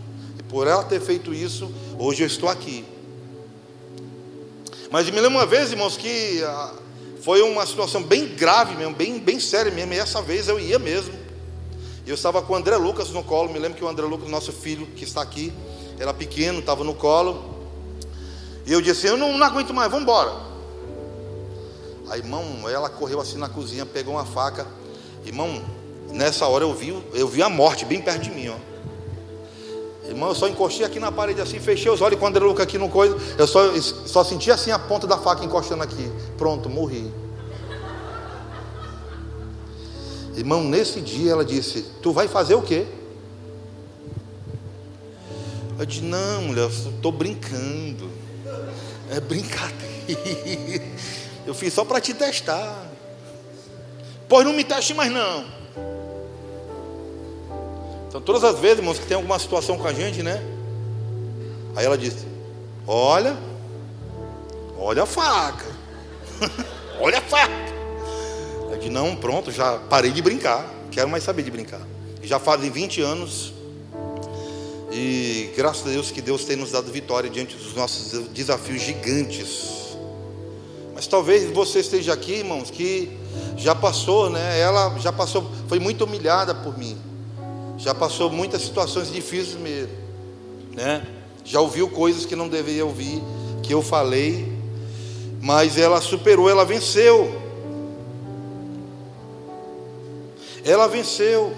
[0.48, 2.84] Por ela ter feito isso, hoje eu estou aqui.
[4.90, 6.72] Mas me lembro uma vez, irmãos, que ah,
[7.22, 10.80] foi uma situação bem grave mesmo, bem, bem séria mesmo, e essa vez eu ia
[10.80, 11.23] mesmo.
[12.06, 14.52] Eu estava com o André Lucas no colo, me lembro que o André Lucas, nosso
[14.52, 15.52] filho, que está aqui,
[15.98, 17.42] era pequeno, estava no colo.
[18.66, 20.32] E eu disse, eu não, não aguento mais, vamos embora.
[22.10, 24.66] A irmão, ela correu assim na cozinha, pegou uma faca.
[25.24, 25.62] Irmão,
[26.10, 28.74] nessa hora eu vi, eu vi a morte bem perto de mim, ó.
[30.06, 32.76] Irmão, eu só encostei aqui na parede assim, fechei os olhos quando ele louco aqui
[32.76, 36.12] no coisa, eu só, só senti assim a ponta da faca encostando aqui.
[36.36, 37.10] Pronto, morri.
[40.36, 42.86] Irmão, nesse dia ela disse: Tu vai fazer o quê?
[45.78, 48.10] Eu disse: Não, mulher, estou brincando.
[49.10, 49.84] É brincadeira.
[51.46, 52.90] Eu fiz só para te testar.
[54.28, 55.44] Pois não me teste mais não.
[58.08, 60.42] Então, todas as vezes, irmãos, que tem alguma situação com a gente, né?
[61.76, 62.26] Aí ela disse:
[62.86, 63.36] Olha,
[64.78, 65.66] olha a faca,
[67.00, 67.74] olha a faca.
[68.84, 71.80] Disse: Não, pronto, já parei de brincar, quero mais saber de brincar.
[72.22, 73.52] Já fazem 20 anos,
[74.90, 79.96] e graças a Deus que Deus tem nos dado vitória diante dos nossos desafios gigantes.
[80.94, 83.10] Mas talvez você esteja aqui, irmãos, que
[83.56, 84.60] já passou, né?
[84.60, 86.96] Ela já passou, foi muito humilhada por mim
[87.76, 89.92] já passou muitas situações difíceis mesmo,
[90.72, 91.06] né?
[91.44, 93.22] Já ouviu coisas que não deveria ouvir,
[93.62, 94.50] que eu falei,
[95.40, 97.43] mas ela superou, ela venceu.
[100.64, 101.54] Ela venceu.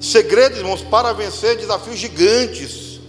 [0.00, 3.00] Segredos, irmãos, para vencer desafios gigantes.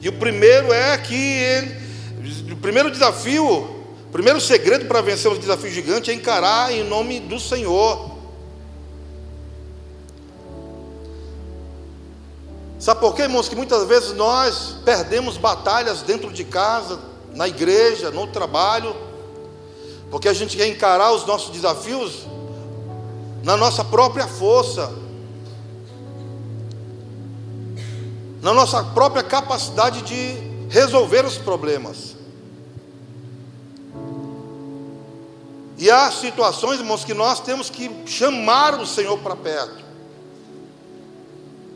[0.00, 5.38] E o primeiro é que ele, o primeiro desafio, o primeiro segredo para vencer os
[5.38, 8.12] desafios gigantes é encarar em nome do Senhor.
[12.78, 13.48] Sabe por quê, irmãos?
[13.48, 16.98] Que muitas vezes nós perdemos batalhas dentro de casa,
[17.32, 18.94] na igreja, no trabalho,
[20.10, 22.26] porque a gente quer encarar os nossos desafios
[23.42, 24.92] na nossa própria força,
[28.40, 32.16] na nossa própria capacidade de resolver os problemas.
[35.78, 39.82] E há situações, irmãos, que nós temos que chamar o Senhor para perto.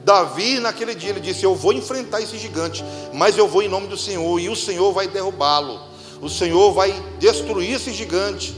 [0.05, 3.89] Davi, naquele dia, ele disse: Eu vou enfrentar esse gigante, mas eu vou em nome
[3.89, 5.81] do Senhor, e o Senhor vai derrubá-lo,
[6.23, 8.55] o Senhor vai destruir esse gigante.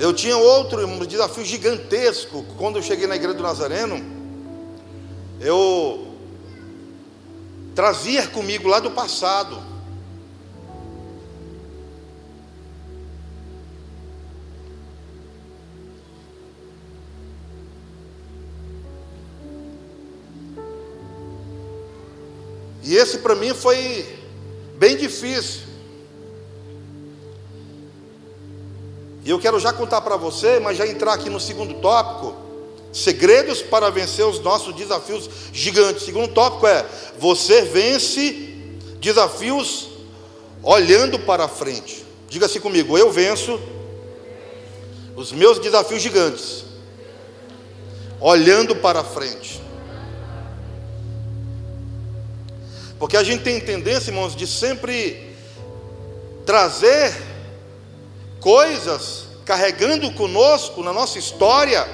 [0.00, 4.02] Eu tinha outro desafio gigantesco quando eu cheguei na igreja do Nazareno.
[5.38, 6.16] Eu
[7.74, 9.70] trazia comigo lá do passado
[22.90, 24.18] E esse para mim foi
[24.76, 25.69] bem difícil.
[29.24, 32.34] E eu quero já contar para você, mas já entrar aqui no segundo tópico:
[32.92, 36.04] segredos para vencer os nossos desafios gigantes.
[36.04, 36.86] Segundo tópico é:
[37.18, 38.32] você vence
[38.98, 39.88] desafios
[40.62, 42.04] olhando para frente.
[42.28, 43.60] Diga assim comigo: eu venço
[45.16, 46.64] Os meus desafios gigantes.
[48.20, 49.60] Olhando para frente.
[52.98, 55.34] Porque a gente tem tendência, irmãos, de sempre
[56.44, 57.29] trazer
[58.40, 61.86] coisas carregando conosco na nossa história,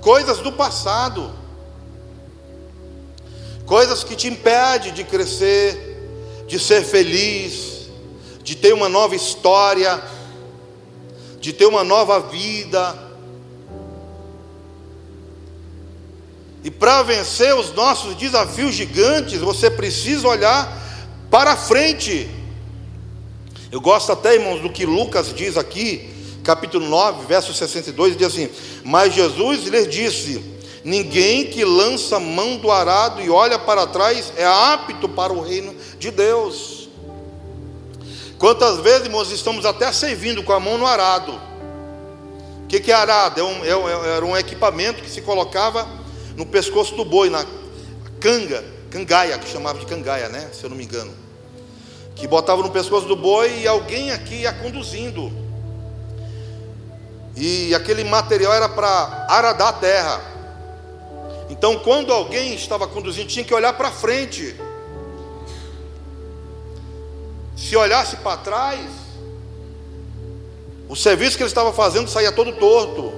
[0.00, 1.32] coisas do passado,
[3.66, 7.88] coisas que te impedem de crescer, de ser feliz,
[8.42, 10.02] de ter uma nova história,
[11.40, 13.02] de ter uma nova vida.
[16.62, 20.80] E para vencer os nossos desafios gigantes, você precisa olhar
[21.30, 22.43] para frente.
[23.74, 26.08] Eu gosto até, irmãos, do que Lucas diz aqui,
[26.44, 28.48] capítulo 9, verso 62, diz assim:
[28.84, 30.44] Mas Jesus lhes disse:
[30.84, 35.74] Ninguém que lança mão do arado e olha para trás é apto para o reino
[35.98, 36.88] de Deus.
[38.38, 41.32] Quantas vezes, irmãos, estamos até servindo com a mão no arado?
[42.62, 43.40] O que, é arado?
[43.40, 45.84] É um, é, era um equipamento que se colocava
[46.36, 47.44] no pescoço do boi, na
[48.20, 50.48] canga, cangaia, que chamava de cangaia, né?
[50.52, 51.23] Se eu não me engano.
[52.14, 55.32] Que botava no pescoço do boi e alguém aqui ia conduzindo.
[57.36, 60.20] E aquele material era para aradar a terra.
[61.50, 64.54] Então, quando alguém estava conduzindo, tinha que olhar para frente.
[67.56, 68.80] Se olhasse para trás,
[70.88, 73.12] o serviço que ele estava fazendo saía todo torto.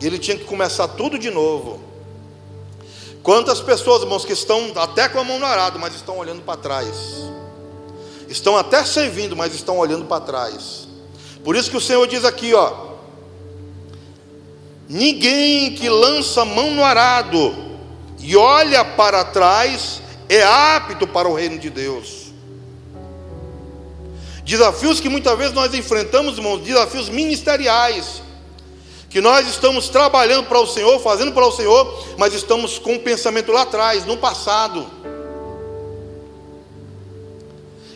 [0.00, 1.80] E ele tinha que começar tudo de novo.
[3.22, 6.58] Quantas pessoas, irmãos, que estão até com a mão no arado, mas estão olhando para
[6.58, 7.33] trás.
[8.34, 10.88] Estão até servindo, mas estão olhando para trás.
[11.44, 12.94] Por isso que o Senhor diz aqui, ó:
[14.88, 17.54] Ninguém que lança mão no arado
[18.18, 22.32] e olha para trás é apto para o reino de Deus.
[24.44, 28.20] Desafios que muitas vezes nós enfrentamos, irmãos, desafios ministeriais
[29.08, 33.00] que nós estamos trabalhando para o Senhor, fazendo para o Senhor, mas estamos com o
[33.00, 34.90] pensamento lá atrás, no passado.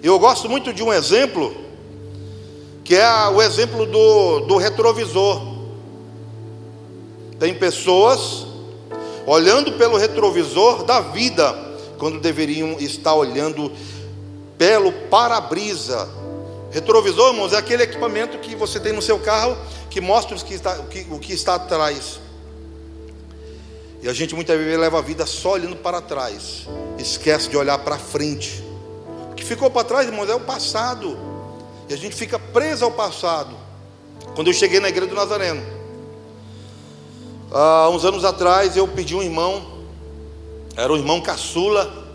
[0.02, 1.54] Eu gosto muito de um exemplo,
[2.84, 5.58] que é o exemplo do, do retrovisor.
[7.38, 8.46] Tem pessoas
[9.26, 11.52] olhando pelo retrovisor da vida,
[11.98, 13.72] quando deveriam estar olhando
[14.56, 16.08] pelo para-brisa.
[16.70, 19.56] Retrovisor, irmãos, é aquele equipamento que você tem no seu carro
[19.90, 22.20] que mostra o que está, o que, o que está atrás.
[24.00, 27.78] E a gente muitas vezes leva a vida só olhando para trás, esquece de olhar
[27.78, 28.67] para frente.
[29.48, 31.18] Ficou para trás, irmãos, é o passado.
[31.88, 33.56] E a gente fica preso ao passado.
[34.34, 35.62] Quando eu cheguei na igreja do Nazareno,
[37.50, 39.84] há uns anos atrás, eu pedi um irmão,
[40.76, 42.06] era o irmão caçula,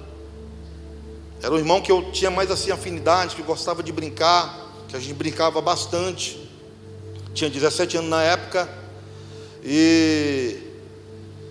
[1.41, 4.99] era um irmão que eu tinha mais assim afinidade, que gostava de brincar, que a
[4.99, 6.43] gente brincava bastante
[7.33, 8.69] tinha 17 anos na época,
[9.63, 10.55] e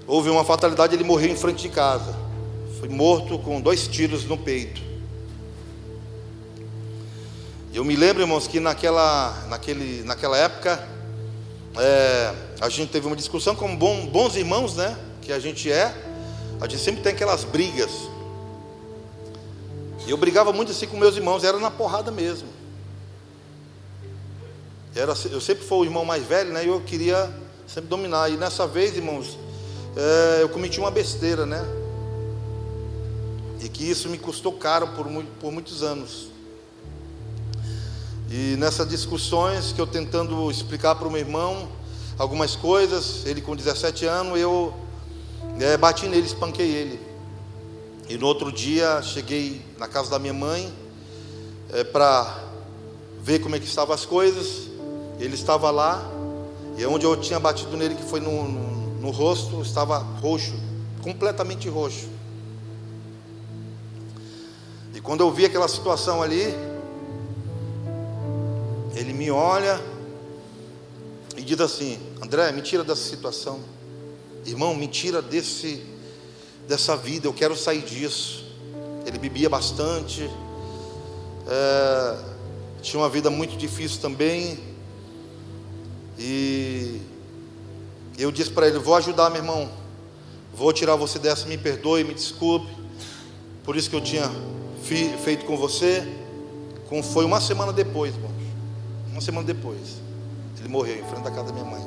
[0.06, 2.14] houve uma fatalidade, ele morreu em frente de casa.
[2.78, 4.91] Foi morto com dois tiros no peito.
[7.74, 10.86] Eu me lembro, irmãos, que naquela, naquele, naquela época
[11.74, 14.94] é, a gente teve uma discussão como bom, bons irmãos, né?
[15.22, 15.90] Que a gente é.
[16.60, 17.90] A gente sempre tem aquelas brigas.
[20.06, 22.48] E eu brigava muito assim com meus irmãos, era na porrada mesmo.
[24.94, 26.66] Era, eu sempre fui o irmão mais velho, né?
[26.66, 27.32] E eu queria
[27.66, 28.30] sempre dominar.
[28.30, 29.38] E nessa vez, irmãos,
[29.96, 31.64] é, eu cometi uma besteira, né?
[33.62, 35.06] E que isso me custou caro por,
[35.40, 36.31] por muitos anos.
[38.34, 41.68] E nessas discussões que eu tentando explicar para o meu irmão
[42.16, 44.72] algumas coisas, ele com 17 anos, eu
[45.60, 47.00] é, bati nele, espanquei ele.
[48.08, 50.72] E no outro dia cheguei na casa da minha mãe
[51.74, 52.42] é, para
[53.22, 54.66] ver como é que estavam as coisas.
[55.20, 56.02] Ele estava lá,
[56.78, 60.54] e onde eu tinha batido nele, que foi no, no, no rosto, estava roxo,
[61.02, 62.08] completamente roxo.
[64.94, 66.71] E quando eu vi aquela situação ali,
[69.02, 69.80] ele me olha
[71.36, 73.60] e diz assim: André, me tira dessa situação,
[74.46, 75.82] irmão, me tira desse,
[76.66, 78.42] dessa vida, eu quero sair disso.
[79.04, 80.30] Ele bebia bastante,
[81.48, 82.18] é,
[82.80, 84.58] tinha uma vida muito difícil também,
[86.18, 87.00] e
[88.16, 89.70] eu disse para ele: Vou ajudar, meu irmão.
[90.54, 91.46] Vou tirar você dessa.
[91.46, 92.70] Me perdoe, me desculpe.
[93.64, 94.30] Por isso que eu tinha
[94.82, 96.06] feito com você.
[97.12, 98.31] Foi uma semana depois, irmãos.
[99.12, 100.00] Uma semana depois.
[100.58, 101.84] Ele morreu em frente da casa da minha mãe.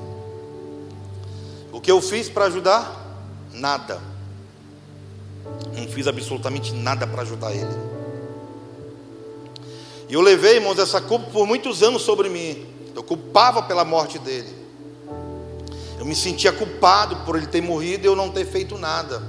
[1.72, 3.04] O que eu fiz para ajudar?
[3.52, 4.00] Nada.
[5.76, 7.76] Não fiz absolutamente nada para ajudar ele.
[10.08, 12.66] E eu levei, irmãos, essa culpa por muitos anos sobre mim.
[12.96, 14.54] Eu culpava pela morte dele.
[15.98, 19.22] Eu me sentia culpado por ele ter morrido e eu não ter feito nada.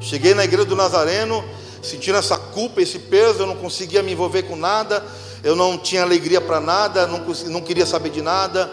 [0.00, 1.44] Cheguei na igreja do Nazareno,
[1.82, 5.04] sentindo essa culpa, esse peso, eu não conseguia me envolver com nada,
[5.42, 8.70] eu não tinha alegria para nada, não, não queria saber de nada.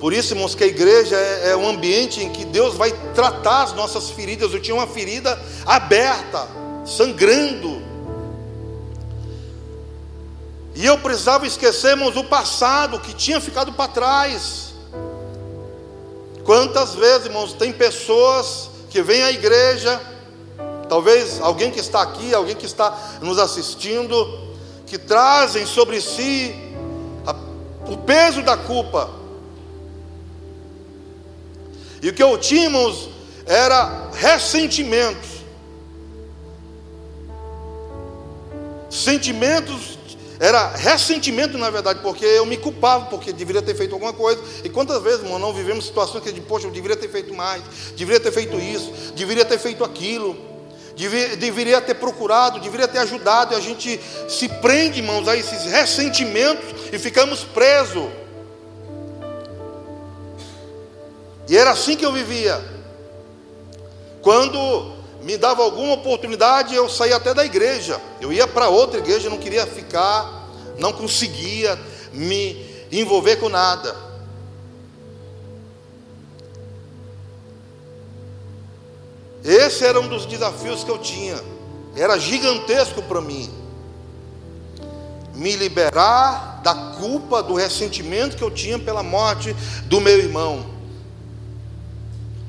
[0.00, 3.62] Por isso, irmãos, que a igreja é, é um ambiente em que Deus vai tratar
[3.62, 4.52] as nossas feridas.
[4.52, 6.48] Eu tinha uma ferida aberta,
[6.84, 7.80] sangrando.
[10.74, 14.74] E eu precisava esquecermos o passado que tinha ficado para trás.
[16.44, 20.00] Quantas vezes, irmãos, tem pessoas que vêm à igreja,
[20.92, 24.14] talvez alguém que está aqui, alguém que está nos assistindo,
[24.86, 26.54] que trazem sobre si
[27.26, 27.34] a,
[27.90, 29.08] o peso da culpa.
[32.02, 33.08] E o que eu tínhamos
[33.46, 35.30] era ressentimentos.
[38.90, 39.98] Sentimentos
[40.38, 44.42] era ressentimento, na verdade, porque eu me culpava, porque deveria ter feito alguma coisa.
[44.62, 47.62] E quantas vezes, irmão, não vivemos situações que, poxa, eu deveria ter feito mais,
[47.96, 50.51] deveria ter feito isso, deveria ter feito aquilo,
[50.94, 53.54] deveria, ter procurado, deveria ter ajudado.
[53.54, 58.08] E a gente se prende, irmãos, a esses ressentimentos e ficamos presos.
[61.48, 62.62] E era assim que eu vivia.
[64.20, 68.00] Quando me dava alguma oportunidade, eu saía até da igreja.
[68.20, 71.78] Eu ia para outra igreja, não queria ficar, não conseguia
[72.12, 74.11] me envolver com nada.
[79.44, 81.40] Esse era um dos desafios que eu tinha.
[81.96, 83.50] Era gigantesco para mim.
[85.34, 89.54] Me liberar da culpa, do ressentimento que eu tinha pela morte
[89.86, 90.72] do meu irmão.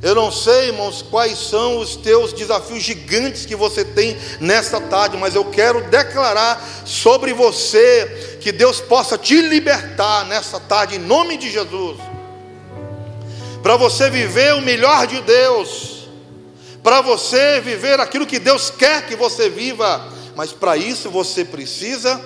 [0.03, 5.15] Eu não sei, irmãos, quais são os teus desafios gigantes que você tem nesta tarde,
[5.15, 11.37] mas eu quero declarar sobre você que Deus possa te libertar nesta tarde, em nome
[11.37, 11.97] de Jesus,
[13.63, 15.92] para você viver o melhor de Deus,
[16.83, 20.05] para você viver aquilo que Deus quer que você viva,
[20.35, 22.21] mas para isso você precisa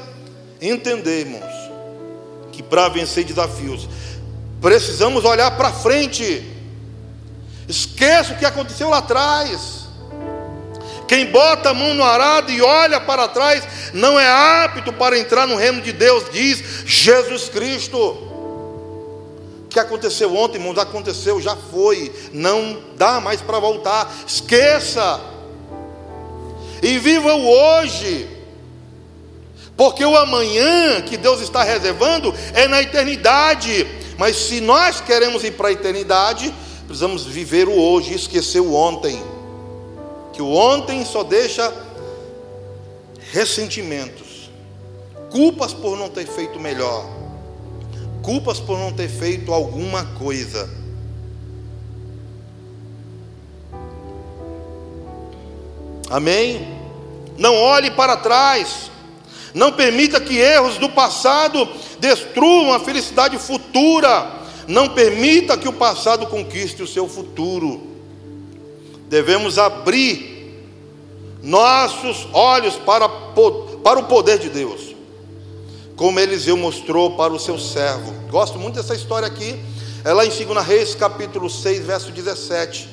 [0.60, 1.72] entender, irmãos,
[2.52, 3.88] que para vencer desafios,
[4.60, 6.58] precisamos olhar para frente
[7.68, 9.88] Esqueça o que aconteceu lá atrás.
[11.08, 14.28] Quem bota a mão no arado e olha para trás não é
[14.64, 18.27] apto para entrar no reino de Deus, diz Jesus Cristo.
[19.68, 24.12] O que aconteceu ontem, irmãos, aconteceu, já foi, não dá mais para voltar.
[24.26, 25.22] Esqueça.
[26.82, 28.28] E viva o hoje.
[29.76, 33.86] Porque o amanhã que Deus está reservando é na eternidade.
[34.18, 36.52] Mas se nós queremos ir para a eternidade,
[36.88, 39.22] Precisamos viver o hoje esquecer o ontem.
[40.32, 41.74] Que o ontem só deixa
[43.30, 44.50] ressentimentos,
[45.30, 47.04] culpas por não ter feito melhor,
[48.28, 50.70] culpas por não ter feito alguma coisa.
[56.10, 56.78] Amém?
[57.38, 58.92] Não olhe para trás.
[59.54, 61.70] Não permita que erros do passado
[62.02, 64.30] destruam a felicidade futura.
[64.68, 67.82] Não permita que o passado conquiste o seu futuro.
[69.08, 70.68] Devemos abrir
[71.42, 74.87] nossos olhos para, para o poder de Deus,
[75.98, 78.14] como Eliseu mostrou para o seu servo.
[78.30, 79.60] Gosto muito dessa história aqui,
[80.06, 82.88] é lá em 2 Reis, capítulo 6, verso 17.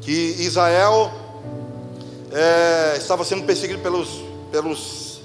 [0.00, 1.12] Que Israel
[2.30, 4.22] é, estava sendo perseguido pelos,
[4.52, 5.20] pelos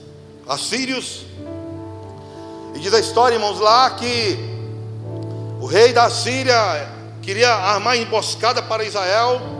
[0.48, 1.24] assírios,
[2.74, 4.38] e diz a história, irmãos, lá que
[5.62, 6.92] o rei da Síria
[7.22, 9.57] queria armar emboscada para Israel.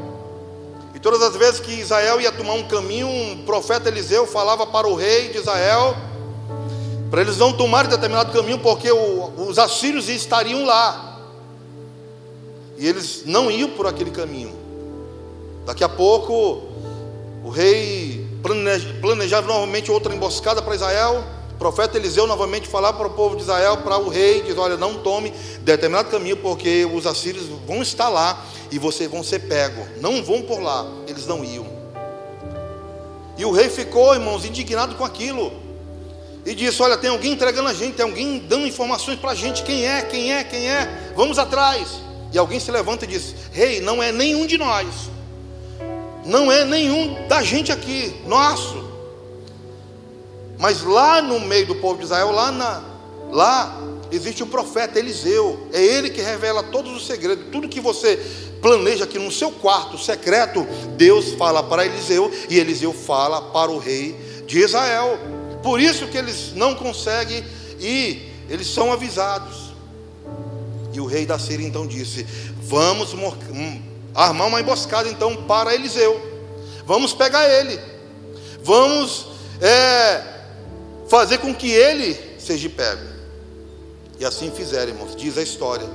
[0.98, 4.88] E todas as vezes que Israel ia tomar um caminho, um profeta Eliseu falava para
[4.88, 5.96] o rei de Israel,
[7.12, 11.20] para eles não tomarem determinado caminho, porque o, os assírios estariam lá.
[12.80, 14.52] E eles não iam por aquele caminho.
[15.68, 16.64] Daqui a pouco,
[17.44, 18.26] o rei
[19.00, 21.24] planejava novamente outra emboscada para Israel.
[21.58, 24.78] O profeta Eliseu novamente falar para o povo de Israel, para o rei, diz: Olha,
[24.78, 29.88] não tome determinado caminho, porque os assírios vão estar lá e vocês vão ser pegos.
[30.00, 30.86] Não vão por lá.
[31.08, 31.66] Eles não iam.
[33.40, 35.52] E o rei ficou, irmãos, indignado com aquilo.
[36.46, 39.64] E disse: Olha, tem alguém entregando a gente, tem alguém dando informações para a gente.
[39.64, 40.04] Quem é?
[40.04, 40.44] Quem é?
[40.44, 41.12] Quem é?
[41.16, 41.88] Vamos atrás.
[42.32, 45.10] E alguém se levanta e diz: Rei, não é nenhum de nós.
[46.24, 48.87] Não é nenhum da gente aqui, nosso.
[50.58, 52.84] Mas lá no meio do povo de Israel, lá, na,
[53.32, 53.82] lá
[54.12, 55.68] existe o profeta Eliseu.
[55.72, 57.46] É ele que revela todos os segredos.
[57.52, 58.18] Tudo que você
[58.62, 63.78] planeja aqui no seu quarto secreto, Deus fala para Eliseu e Eliseu fala para o
[63.78, 65.20] rei de Israel.
[65.62, 67.44] Por isso que eles não conseguem
[67.80, 69.74] ir eles são avisados.
[70.94, 72.26] E o rei da Síria então disse:
[72.62, 73.82] Vamos hum,
[74.16, 76.20] armar uma emboscada então para Eliseu.
[76.86, 77.80] Vamos pegar ele.
[78.64, 79.28] Vamos
[79.62, 80.37] é,
[81.08, 83.04] fazer com que ele seja pego.
[84.20, 85.88] E assim fizeram, irmãos, diz a história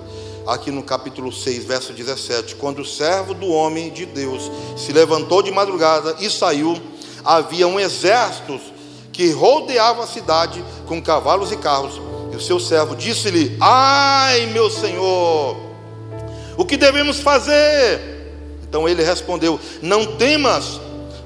[0.46, 5.42] aqui no capítulo 6, verso 17: Quando o servo do homem de Deus se levantou
[5.42, 6.80] de madrugada e saiu,
[7.24, 8.60] havia um exército
[9.12, 12.00] que rodeava a cidade com cavalos e carros.
[12.32, 15.56] E o seu servo disse-lhe: Ai, meu senhor,
[16.56, 18.00] o que devemos fazer?
[18.62, 20.80] Então ele respondeu: Não temas,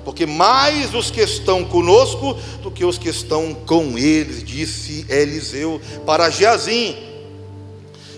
[0.06, 5.80] porque mais os que estão conosco do que os que estão com eles, disse Eliseu
[6.06, 6.96] para Geazim.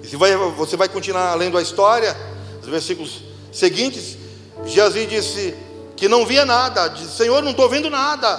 [0.03, 2.15] Você vai, você vai continuar lendo a história,
[2.61, 4.19] os versículos seguintes.
[4.67, 5.55] Geazim disse
[5.97, 8.39] que não via nada, disse: Senhor, não estou vendo nada.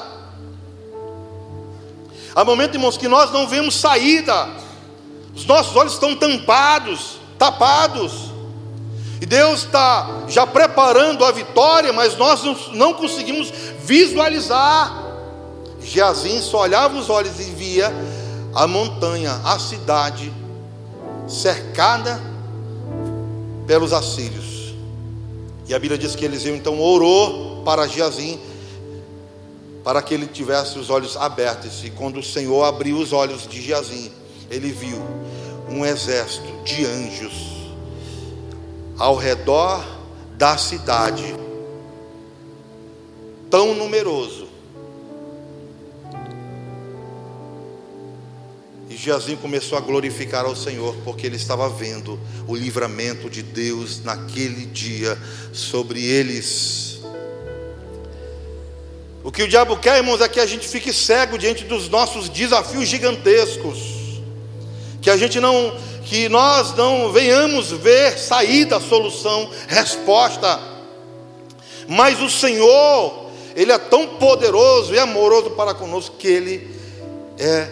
[2.35, 4.47] Há momentos, irmãos, que nós não vemos saída,
[5.35, 8.28] os nossos olhos estão tampados, tapados,
[9.21, 12.41] e Deus está já preparando a vitória, mas nós
[12.73, 13.51] não conseguimos
[13.83, 15.07] visualizar.
[15.81, 17.91] Geazim só olhava os olhos e via
[18.53, 20.31] a montanha, a cidade
[21.27, 22.19] cercada
[23.67, 24.73] pelos assírios.
[25.67, 28.39] E a Bíblia diz que Eliseu então orou para Geazim,
[29.83, 31.83] para que ele tivesse os olhos abertos.
[31.83, 34.11] E quando o Senhor abriu os olhos de Geazim,
[34.49, 34.97] ele viu
[35.69, 37.48] um exército de anjos
[38.99, 39.83] ao redor
[40.37, 41.35] da cidade,
[43.49, 44.49] tão numeroso
[48.99, 54.65] Geazim começou a glorificar ao Senhor, porque ele estava vendo o livramento de Deus naquele
[54.65, 55.17] dia
[55.53, 56.99] sobre eles.
[59.23, 62.27] O que o diabo quer, irmãos, é que a gente fique cego diante dos nossos
[62.27, 63.79] desafios gigantescos,
[65.01, 65.73] que a gente não,
[66.09, 70.59] que nós não venhamos ver saída, solução, resposta.
[71.87, 76.67] Mas o Senhor, Ele é tão poderoso e amoroso para conosco que Ele
[77.37, 77.69] é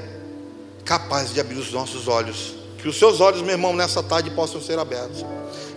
[0.86, 2.54] capaz de abrir os nossos olhos.
[2.78, 5.26] Que os seus olhos, meu irmão, nessa tarde possam ser abertos.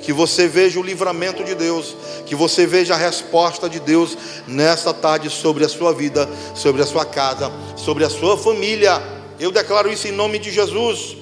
[0.02, 1.96] Que você veja o livramento de Deus.
[2.26, 6.86] Que você veja a resposta de Deus nessa tarde sobre a sua vida, sobre a
[6.86, 9.02] sua casa, sobre a sua família.
[9.38, 11.19] Eu declaro isso em nome de Jesus.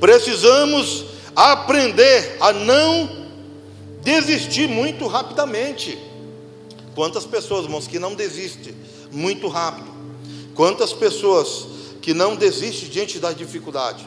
[0.00, 3.26] Precisamos aprender a não
[4.02, 5.98] desistir muito rapidamente.
[6.94, 8.74] Quantas pessoas, irmãos, que não desistem
[9.10, 9.92] muito rápido?
[10.54, 11.74] Quantas pessoas
[12.04, 14.06] que não desiste diante da dificuldade.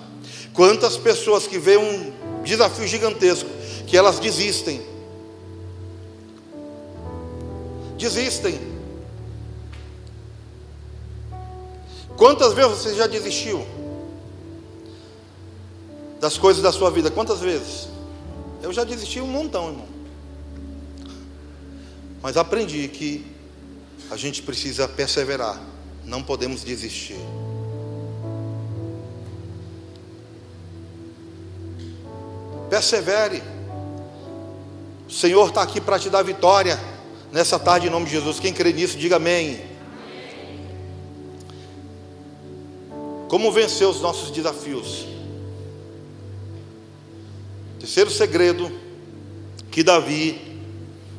[0.53, 3.49] Quantas pessoas que veem um desafio gigantesco,
[3.87, 4.85] que elas desistem.
[7.97, 8.59] Desistem.
[12.15, 13.65] Quantas vezes você já desistiu
[16.19, 17.11] das coisas da sua vida?
[17.11, 17.87] Quantas vezes?
[18.61, 19.87] Eu já desisti um montão, irmão.
[22.21, 23.25] Mas aprendi que
[24.09, 25.61] a gente precisa perseverar,
[26.03, 27.19] não podemos desistir.
[32.69, 33.41] Persevere.
[35.07, 36.77] O Senhor está aqui para te dar vitória
[37.31, 38.39] nessa tarde em nome de Jesus.
[38.39, 39.61] Quem crê nisso, diga amém.
[43.29, 45.06] Como vencer os nossos desafios?
[47.87, 48.69] Terceiro segredo
[49.71, 50.61] que Davi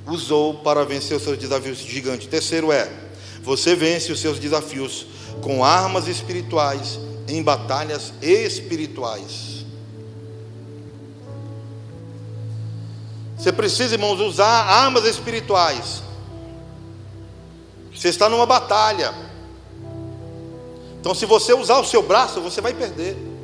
[0.07, 2.27] usou para vencer os seus desafios gigantes.
[2.27, 2.93] Terceiro é:
[3.43, 5.07] você vence os seus desafios
[5.41, 9.65] com armas espirituais em batalhas espirituais.
[13.39, 16.03] Você precisa, irmãos, usar armas espirituais.
[17.97, 19.15] Você está numa batalha.
[21.01, 23.38] Então, se você usar o seu braço, você vai perder.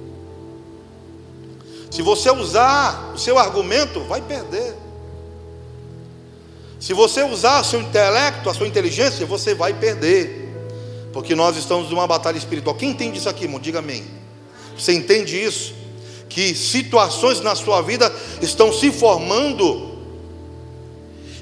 [1.94, 4.74] Se você usar o seu argumento, vai perder.
[6.80, 10.52] Se você usar o seu intelecto, a sua inteligência, você vai perder.
[11.12, 12.74] Porque nós estamos numa batalha espiritual.
[12.74, 13.60] Quem entende isso aqui, irmão?
[13.60, 14.04] Diga amém.
[14.76, 15.72] Você entende isso?
[16.28, 19.94] Que situações na sua vida estão se formando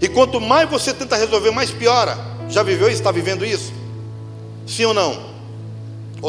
[0.02, 2.18] e quanto mais você tenta resolver, mais piora.
[2.50, 2.98] Já viveu isso?
[2.98, 3.72] Está vivendo isso?
[4.66, 5.31] Sim ou não?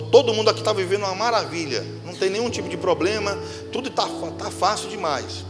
[0.02, 3.38] Todo mundo aqui está vivendo uma maravilha, não tem nenhum tipo de problema,
[3.72, 5.46] tudo está tá fácil demais.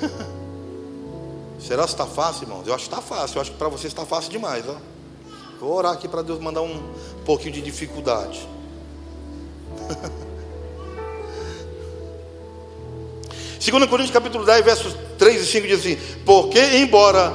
[1.60, 2.66] Será que está fácil, irmãos?
[2.66, 4.64] Eu acho que está fácil, eu acho que para você está fácil demais.
[4.66, 4.76] Ó.
[5.60, 6.80] Vou orar aqui para Deus mandar um
[7.24, 8.46] pouquinho de dificuldade.
[13.58, 17.32] 2 Coríntios capítulo 10, versos 3 e 5 diz assim: Porque embora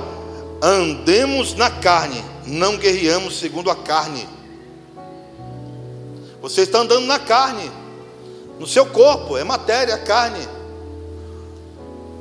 [0.62, 4.28] andemos na carne, não guerreamos segundo a carne.
[6.42, 7.72] Você está andando na carne.
[8.60, 10.48] no seu corpo, é matéria, carne.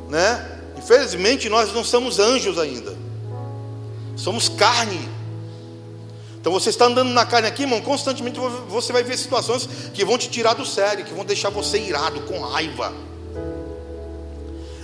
[0.09, 0.61] Né?
[0.79, 2.97] Infelizmente nós não somos anjos ainda.
[4.17, 5.09] Somos carne.
[6.41, 10.17] Então você está andando na carne aqui, irmão, constantemente você vai ver situações que vão
[10.17, 12.93] te tirar do sério, que vão deixar você irado, com raiva.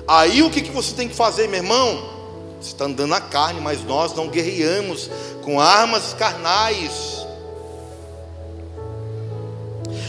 [0.07, 2.17] Aí o que, que você tem que fazer, meu irmão?
[2.61, 5.11] Você está andando na carne, mas nós não guerreamos
[5.43, 7.16] com armas carnais.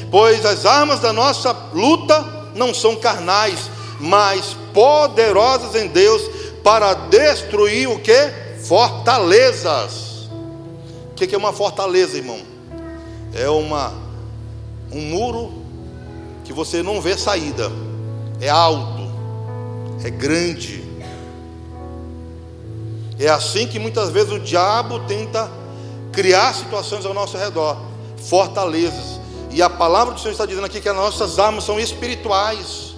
[0.09, 6.21] Pois as armas da nossa luta não são carnais, mas poderosas em Deus
[6.63, 8.31] para destruir o que?
[8.63, 10.29] Fortalezas.
[11.11, 12.39] O que é uma fortaleza, irmão?
[13.33, 13.93] É uma
[14.91, 15.51] um muro
[16.43, 17.71] que você não vê saída.
[18.39, 19.09] É alto,
[20.03, 20.83] é grande.
[23.19, 25.49] É assim que muitas vezes o diabo tenta
[26.11, 27.77] criar situações ao nosso redor,
[28.17, 29.16] fortalezas.
[29.57, 32.93] E a palavra do Senhor está dizendo aqui que as nossas armas são espirituais.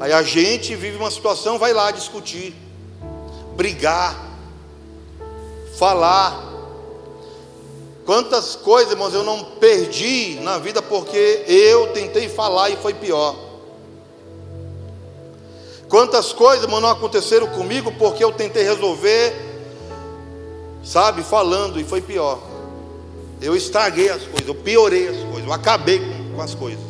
[0.00, 2.54] Aí a gente vive uma situação, vai lá discutir,
[3.54, 4.18] brigar,
[5.76, 6.48] falar.
[8.06, 13.36] Quantas coisas, irmãos, eu não perdi na vida porque eu tentei falar e foi pior.
[15.90, 19.34] Quantas coisas, irmão, não aconteceram comigo porque eu tentei resolver,
[20.82, 22.49] sabe, falando e foi pior.
[23.40, 26.84] Eu estraguei as coisas, eu piorei as coisas, eu acabei com, com as coisas.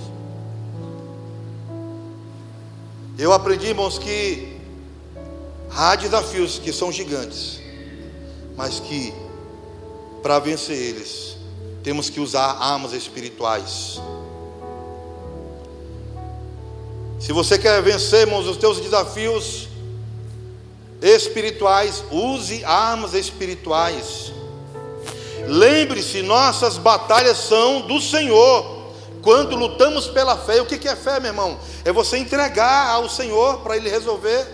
[3.17, 4.57] Eu aprendi, irmãos, que
[5.71, 7.61] há desafios que são gigantes,
[8.57, 9.13] mas que
[10.23, 11.37] para vencer eles
[11.83, 14.01] temos que usar armas espirituais.
[17.21, 19.69] Se você quer vencer, irmãos, os teus desafios
[21.01, 24.33] espirituais, use armas espirituais.
[25.51, 28.93] Lembre-se, nossas batalhas são do Senhor.
[29.21, 31.59] Quando lutamos pela fé, o que é fé, meu irmão?
[31.85, 34.47] É você entregar ao Senhor para Ele resolver.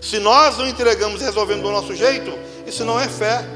[0.00, 2.32] Se nós não entregamos e resolvemos do nosso jeito,
[2.66, 3.46] isso não é fé.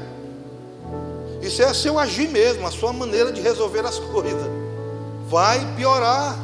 [1.41, 4.47] Isso é seu agir mesmo, a sua maneira de resolver as coisas.
[5.27, 6.37] Vai piorar.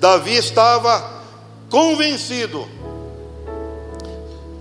[0.00, 1.22] Davi estava
[1.70, 2.68] convencido,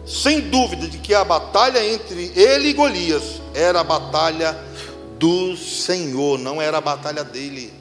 [0.09, 4.57] sem dúvida, de que a batalha entre ele e Golias era a batalha
[5.19, 7.71] do Senhor, não era a batalha dele.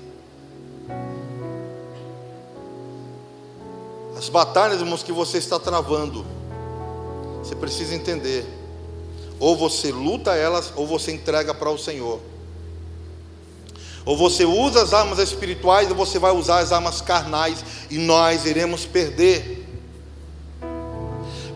[4.14, 6.26] As batalhas, irmãos, que você está travando,
[7.42, 8.44] você precisa entender.
[9.40, 12.20] Ou você luta elas, ou você entrega para o Senhor.
[14.04, 18.44] Ou você usa as armas espirituais, ou você vai usar as armas carnais, e nós
[18.44, 19.67] iremos perder.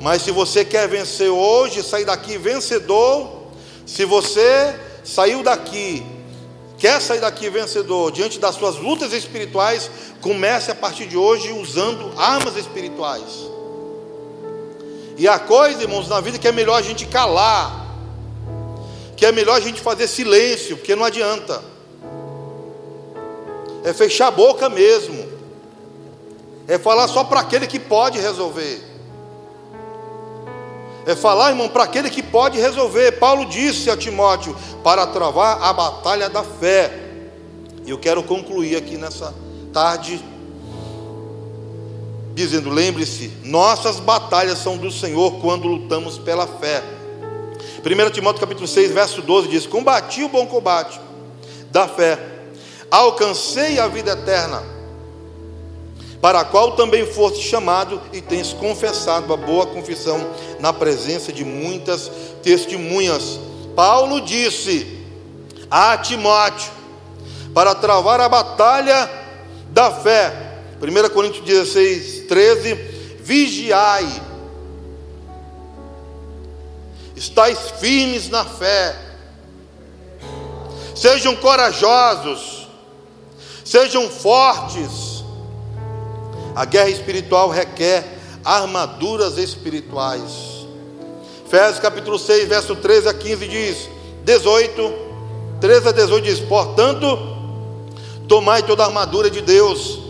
[0.02, 3.44] Mas se você quer vencer hoje, sair daqui vencedor,
[3.86, 4.74] se você
[5.04, 6.04] saiu daqui,
[6.76, 9.88] quer sair daqui vencedor diante das suas lutas espirituais,
[10.20, 13.48] comece a partir de hoje usando armas espirituais.
[15.16, 17.86] E a coisa, irmãos, na vida que é melhor a gente calar,
[19.16, 21.62] que é melhor a gente fazer silêncio, porque não adianta.
[23.84, 25.30] É fechar a boca mesmo.
[26.66, 28.91] É falar só para aquele que pode resolver.
[31.04, 33.12] É falar, irmão, para aquele que pode resolver.
[33.12, 36.92] Paulo disse a Timóteo: para travar a batalha da fé.
[37.84, 39.34] E eu quero concluir aqui nessa
[39.72, 40.22] tarde,
[42.34, 46.82] dizendo: lembre-se, nossas batalhas são do Senhor quando lutamos pela fé.
[47.84, 51.00] 1 Timóteo capítulo 6, verso 12 diz: Combati o bom combate
[51.72, 52.18] da fé,
[52.90, 54.81] alcancei a vida eterna
[56.22, 60.24] para a qual também foste chamado e tens confessado a boa confissão
[60.60, 62.08] na presença de muitas
[62.44, 63.40] testemunhas.
[63.74, 65.00] Paulo disse
[65.68, 66.70] a Timóteo,
[67.52, 69.10] para travar a batalha
[69.70, 72.74] da fé, 1 Coríntios 16, 13:
[73.18, 74.06] vigiai,
[77.16, 78.96] estáis firmes na fé,
[80.94, 82.68] sejam corajosos,
[83.64, 85.11] sejam fortes,
[86.54, 88.04] a guerra espiritual requer
[88.44, 90.66] armaduras espirituais.
[91.46, 93.88] Efésios capítulo 6, verso 13 a 15 diz:
[94.24, 94.92] 18,
[95.60, 97.18] 13 a 18 diz: Portanto,
[98.26, 100.00] tomai toda a armadura de Deus,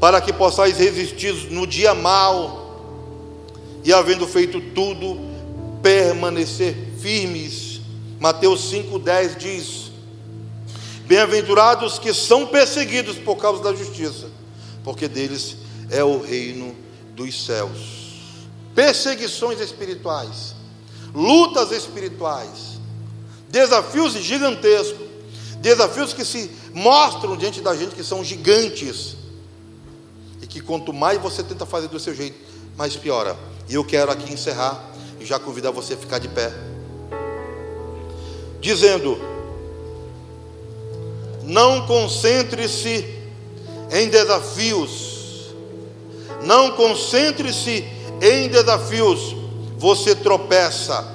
[0.00, 2.64] para que possais resistir no dia mau,
[3.84, 5.18] e havendo feito tudo,
[5.82, 7.80] permanecer firmes.
[8.18, 9.92] Mateus 5,10 diz:
[11.06, 14.28] Bem-aventurados que são perseguidos por causa da justiça,
[14.82, 16.74] porque deles é o reino
[17.14, 18.02] dos céus.
[18.74, 20.54] Perseguições espirituais,
[21.14, 22.80] lutas espirituais,
[23.50, 25.14] desafios gigantescos,
[25.64, 29.16] Desafios que se mostram diante da gente que são gigantes.
[30.42, 32.38] E que quanto mais você tenta fazer do seu jeito,
[32.76, 33.34] mais piora.
[33.66, 36.52] E eu quero aqui encerrar e já convidar você a ficar de pé.
[38.60, 39.18] Dizendo:
[41.44, 43.02] Não concentre-se
[43.90, 45.13] em desafios.
[46.44, 47.84] Não concentre-se
[48.20, 49.34] em desafios.
[49.78, 51.12] Você tropeça.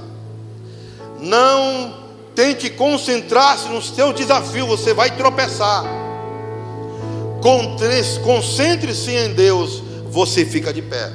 [1.20, 1.94] Não
[2.36, 5.84] tente concentrar-se no seu desafio, você vai tropeçar.
[8.24, 11.12] Concentre-se em Deus, você fica de pé.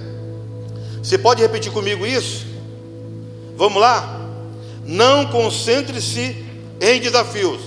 [1.03, 2.47] Você pode repetir comigo isso?
[3.57, 4.21] Vamos lá?
[4.87, 6.45] Não concentre-se
[6.81, 7.61] em desafios.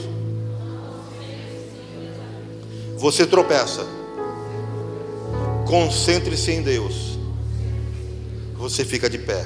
[2.98, 3.86] Você tropeça.
[5.68, 7.20] Concentre-se em Deus.
[8.55, 9.45] Você fica de pé.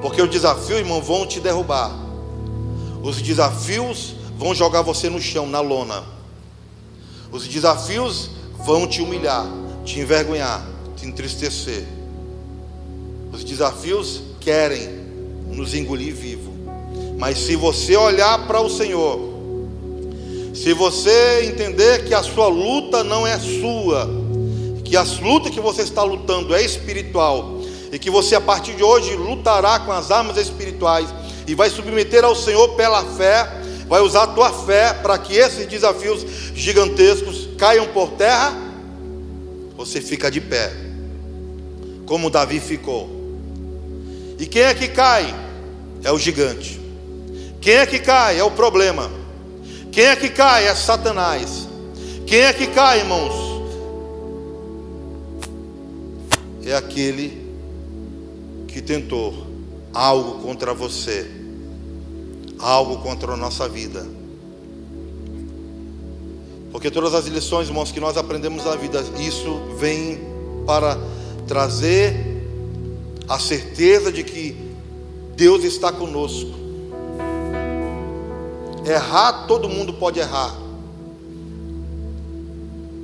[0.00, 1.94] Porque o desafio, irmão, vão te derrubar.
[3.02, 6.02] Os desafios vão jogar você no chão, na lona.
[7.30, 8.30] Os desafios
[8.64, 9.46] vão te humilhar,
[9.84, 10.66] te envergonhar,
[10.96, 11.84] te entristecer.
[13.30, 14.88] Os desafios querem
[15.48, 16.50] nos engolir vivo.
[17.18, 19.20] Mas se você olhar para o Senhor,
[20.54, 24.19] se você entender que a sua luta não é sua,
[24.90, 27.60] que a luta que você está lutando é espiritual,
[27.92, 31.08] e que você a partir de hoje lutará com as armas espirituais
[31.46, 33.48] e vai submeter ao Senhor pela fé,
[33.86, 36.26] vai usar a tua fé para que esses desafios
[36.56, 38.52] gigantescos caiam por terra,
[39.76, 40.72] você fica de pé,
[42.04, 43.08] como Davi ficou.
[44.40, 45.32] E quem é que cai?
[46.02, 46.80] É o gigante.
[47.60, 48.40] Quem é que cai?
[48.40, 49.08] É o problema.
[49.92, 50.66] Quem é que cai?
[50.66, 51.68] É Satanás.
[52.26, 53.49] Quem é que cai, irmãos?
[56.70, 57.36] É aquele
[58.68, 59.34] que tentou
[59.92, 61.28] algo contra você,
[62.60, 64.06] algo contra a nossa vida.
[66.70, 70.20] Porque todas as lições, irmãos, que nós aprendemos na vida, isso vem
[70.64, 70.96] para
[71.48, 72.14] trazer
[73.28, 74.54] a certeza de que
[75.34, 76.52] Deus está conosco.
[78.86, 80.56] Errar, todo mundo pode errar.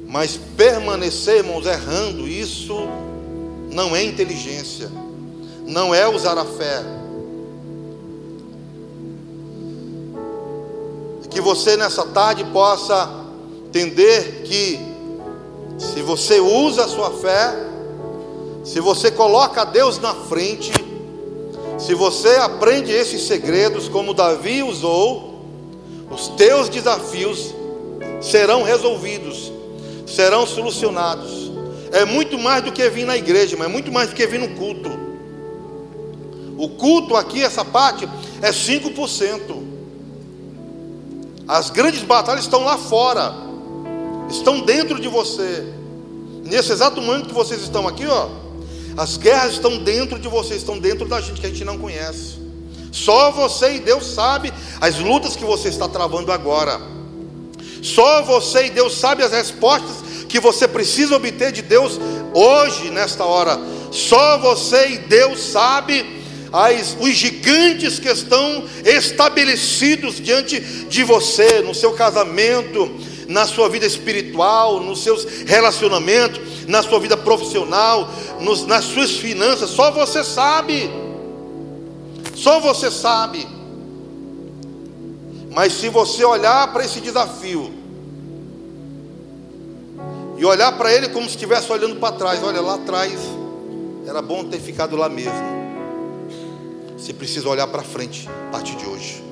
[0.07, 2.89] Mas permanecermos errando, isso
[3.71, 4.91] não é inteligência,
[5.67, 6.83] não é usar a fé.
[11.31, 13.11] Que você nessa tarde possa
[13.67, 14.81] entender que,
[15.79, 17.55] se você usa a sua fé,
[18.65, 20.73] se você coloca Deus na frente,
[21.79, 25.45] se você aprende esses segredos como Davi usou,
[26.11, 27.55] os teus desafios
[28.23, 29.53] serão resolvidos,
[30.07, 31.46] serão solucionados.
[31.93, 34.41] É muito mais do que vir na igreja, mas é muito mais do que vir
[34.41, 34.91] no culto.
[36.59, 38.09] O culto aqui, essa parte,
[38.43, 39.65] é 5%.
[41.47, 43.33] As grandes batalhas estão lá fora,
[44.29, 45.65] estão dentro de você.
[46.45, 48.29] Nesse exato momento que vocês estão aqui, ó.
[48.97, 52.37] As guerras estão dentro de você, estão dentro da gente que a gente não conhece.
[52.91, 56.81] Só você e Deus sabe as lutas que você está travando agora.
[57.83, 60.06] Só você e Deus sabe as respostas
[60.37, 61.99] que você precisa obter de Deus
[62.35, 63.59] hoje, nesta hora.
[63.91, 66.05] Só você e Deus sabe
[66.53, 72.91] as, os gigantes que estão estabelecidos diante de você, no seu casamento,
[73.27, 78.07] na sua vida espiritual, nos seus relacionamentos, na sua vida profissional,
[78.39, 80.91] nos, nas suas finanças, só você sabe.
[82.35, 83.49] Só você sabe.
[85.51, 87.86] Mas se você olhar para esse desafio
[90.37, 93.19] e olhar para ele como se estivesse olhando para trás, olha lá atrás,
[94.07, 95.57] era bom ter ficado lá mesmo.
[96.97, 99.23] Você precisa olhar para frente a partir de hoje.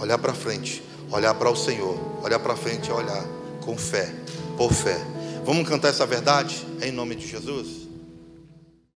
[0.00, 3.24] Olhar para frente, olhar para o Senhor, olhar para frente é olhar
[3.60, 4.12] com fé,
[4.56, 5.00] por fé.
[5.44, 7.83] Vamos cantar essa verdade em nome de Jesus?